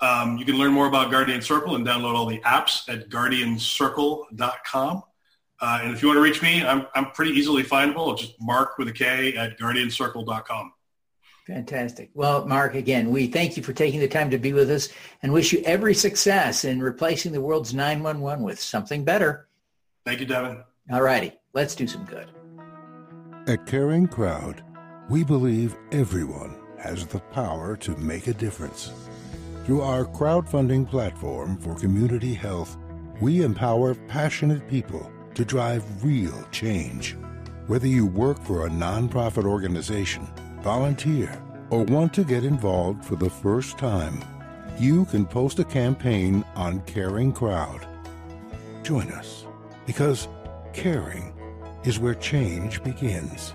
Um, 0.00 0.38
you 0.38 0.46
can 0.46 0.56
learn 0.56 0.72
more 0.72 0.86
about 0.86 1.10
Guardian 1.10 1.42
Circle 1.42 1.76
and 1.76 1.86
download 1.86 2.14
all 2.14 2.24
the 2.24 2.40
apps 2.40 2.88
at 2.88 3.10
guardiancircle.com. 3.10 5.02
Uh, 5.62 5.80
and 5.82 5.92
if 5.92 6.00
you 6.00 6.08
want 6.08 6.16
to 6.16 6.22
reach 6.22 6.40
me, 6.40 6.64
I'm, 6.64 6.86
I'm 6.94 7.10
pretty 7.10 7.32
easily 7.32 7.62
findable. 7.62 8.16
Just 8.16 8.40
mark 8.40 8.78
with 8.78 8.88
a 8.88 8.92
K 8.92 9.36
at 9.36 9.58
guardiancircle.com. 9.58 10.72
Fantastic. 11.50 12.10
Well, 12.14 12.46
Mark, 12.46 12.76
again, 12.76 13.10
we 13.10 13.26
thank 13.26 13.56
you 13.56 13.62
for 13.64 13.72
taking 13.72 13.98
the 13.98 14.06
time 14.06 14.30
to 14.30 14.38
be 14.38 14.52
with 14.52 14.70
us 14.70 14.88
and 15.20 15.32
wish 15.32 15.52
you 15.52 15.60
every 15.64 15.94
success 15.94 16.64
in 16.64 16.80
replacing 16.80 17.32
the 17.32 17.40
world's 17.40 17.74
911 17.74 18.44
with 18.44 18.60
something 18.60 19.04
better. 19.04 19.48
Thank 20.06 20.20
you, 20.20 20.26
Devin. 20.26 20.62
All 20.92 21.02
righty. 21.02 21.32
Let's 21.52 21.74
do 21.74 21.88
some 21.88 22.04
good. 22.04 22.30
At 23.48 23.66
Caring 23.66 24.06
Crowd, 24.06 24.62
we 25.08 25.24
believe 25.24 25.74
everyone 25.90 26.56
has 26.78 27.04
the 27.04 27.18
power 27.18 27.76
to 27.78 27.96
make 27.96 28.28
a 28.28 28.34
difference. 28.34 28.92
Through 29.64 29.82
our 29.82 30.04
crowdfunding 30.04 30.88
platform 30.88 31.58
for 31.58 31.74
community 31.74 32.32
health, 32.32 32.76
we 33.20 33.42
empower 33.42 33.96
passionate 33.96 34.68
people 34.68 35.10
to 35.34 35.44
drive 35.44 36.04
real 36.04 36.46
change. 36.52 37.16
Whether 37.66 37.88
you 37.88 38.06
work 38.06 38.40
for 38.44 38.66
a 38.66 38.70
nonprofit 38.70 39.44
organization, 39.44 40.28
volunteer, 40.62 41.42
or 41.70 41.84
want 41.84 42.12
to 42.14 42.24
get 42.24 42.44
involved 42.44 43.04
for 43.04 43.16
the 43.16 43.30
first 43.30 43.78
time, 43.78 44.22
you 44.78 45.04
can 45.06 45.26
post 45.26 45.58
a 45.58 45.64
campaign 45.64 46.44
on 46.54 46.80
Caring 46.82 47.32
Crowd. 47.32 47.86
Join 48.82 49.10
us 49.12 49.46
because 49.86 50.28
caring 50.72 51.34
is 51.84 51.98
where 51.98 52.14
change 52.14 52.82
begins. 52.82 53.54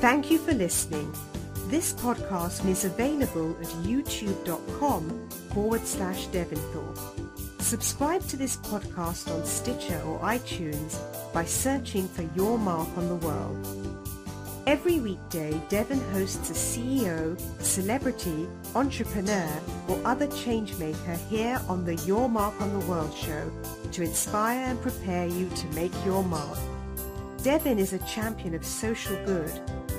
Thank 0.00 0.30
you 0.30 0.38
for 0.38 0.52
listening. 0.52 1.14
This 1.68 1.92
podcast 1.92 2.68
is 2.68 2.84
available 2.84 3.56
at 3.60 3.68
youtube.com 3.86 5.28
forward 5.54 5.86
slash 5.86 6.26
Devinthorpe. 6.28 7.51
Subscribe 7.62 8.26
to 8.26 8.36
this 8.36 8.56
podcast 8.56 9.32
on 9.32 9.46
Stitcher 9.46 9.98
or 10.02 10.18
iTunes 10.18 10.98
by 11.32 11.44
searching 11.44 12.08
for 12.08 12.28
Your 12.34 12.58
Mark 12.58 12.88
on 12.96 13.08
the 13.08 13.14
World. 13.14 14.08
Every 14.66 14.98
weekday, 14.98 15.58
Devin 15.68 16.00
hosts 16.10 16.50
a 16.50 16.54
CEO, 16.54 17.40
celebrity, 17.62 18.48
entrepreneur, 18.74 19.48
or 19.88 19.98
other 20.04 20.26
changemaker 20.26 21.16
here 21.28 21.62
on 21.68 21.84
the 21.84 21.94
Your 22.04 22.28
Mark 22.28 22.60
on 22.60 22.78
the 22.78 22.84
World 22.86 23.16
show 23.16 23.50
to 23.92 24.02
inspire 24.02 24.66
and 24.66 24.82
prepare 24.82 25.28
you 25.28 25.48
to 25.48 25.66
make 25.68 25.92
your 26.04 26.24
mark. 26.24 26.58
Devin 27.44 27.78
is 27.78 27.92
a 27.92 27.98
champion 28.00 28.56
of 28.56 28.66
social 28.66 29.16
good, 29.24 29.52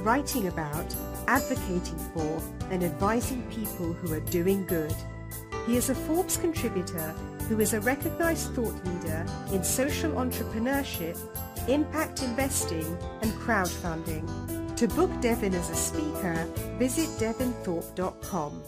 writing 0.03 0.47
about, 0.47 0.93
advocating 1.27 1.99
for, 2.13 2.43
and 2.69 2.83
advising 2.83 3.41
people 3.49 3.93
who 3.93 4.13
are 4.13 4.19
doing 4.19 4.65
good. 4.65 4.93
He 5.65 5.77
is 5.77 5.89
a 5.89 5.95
Forbes 5.95 6.35
contributor 6.35 7.15
who 7.47 7.59
is 7.59 7.73
a 7.73 7.81
recognized 7.81 8.53
thought 8.53 8.75
leader 8.85 9.25
in 9.51 9.63
social 9.63 10.11
entrepreneurship, 10.13 11.17
impact 11.67 12.23
investing, 12.23 12.97
and 13.21 13.31
crowdfunding. 13.33 14.25
To 14.77 14.87
book 14.87 15.11
Devin 15.21 15.53
as 15.53 15.69
a 15.69 15.75
speaker, 15.75 16.47
visit 16.77 17.07
devinthorpe.com. 17.19 18.61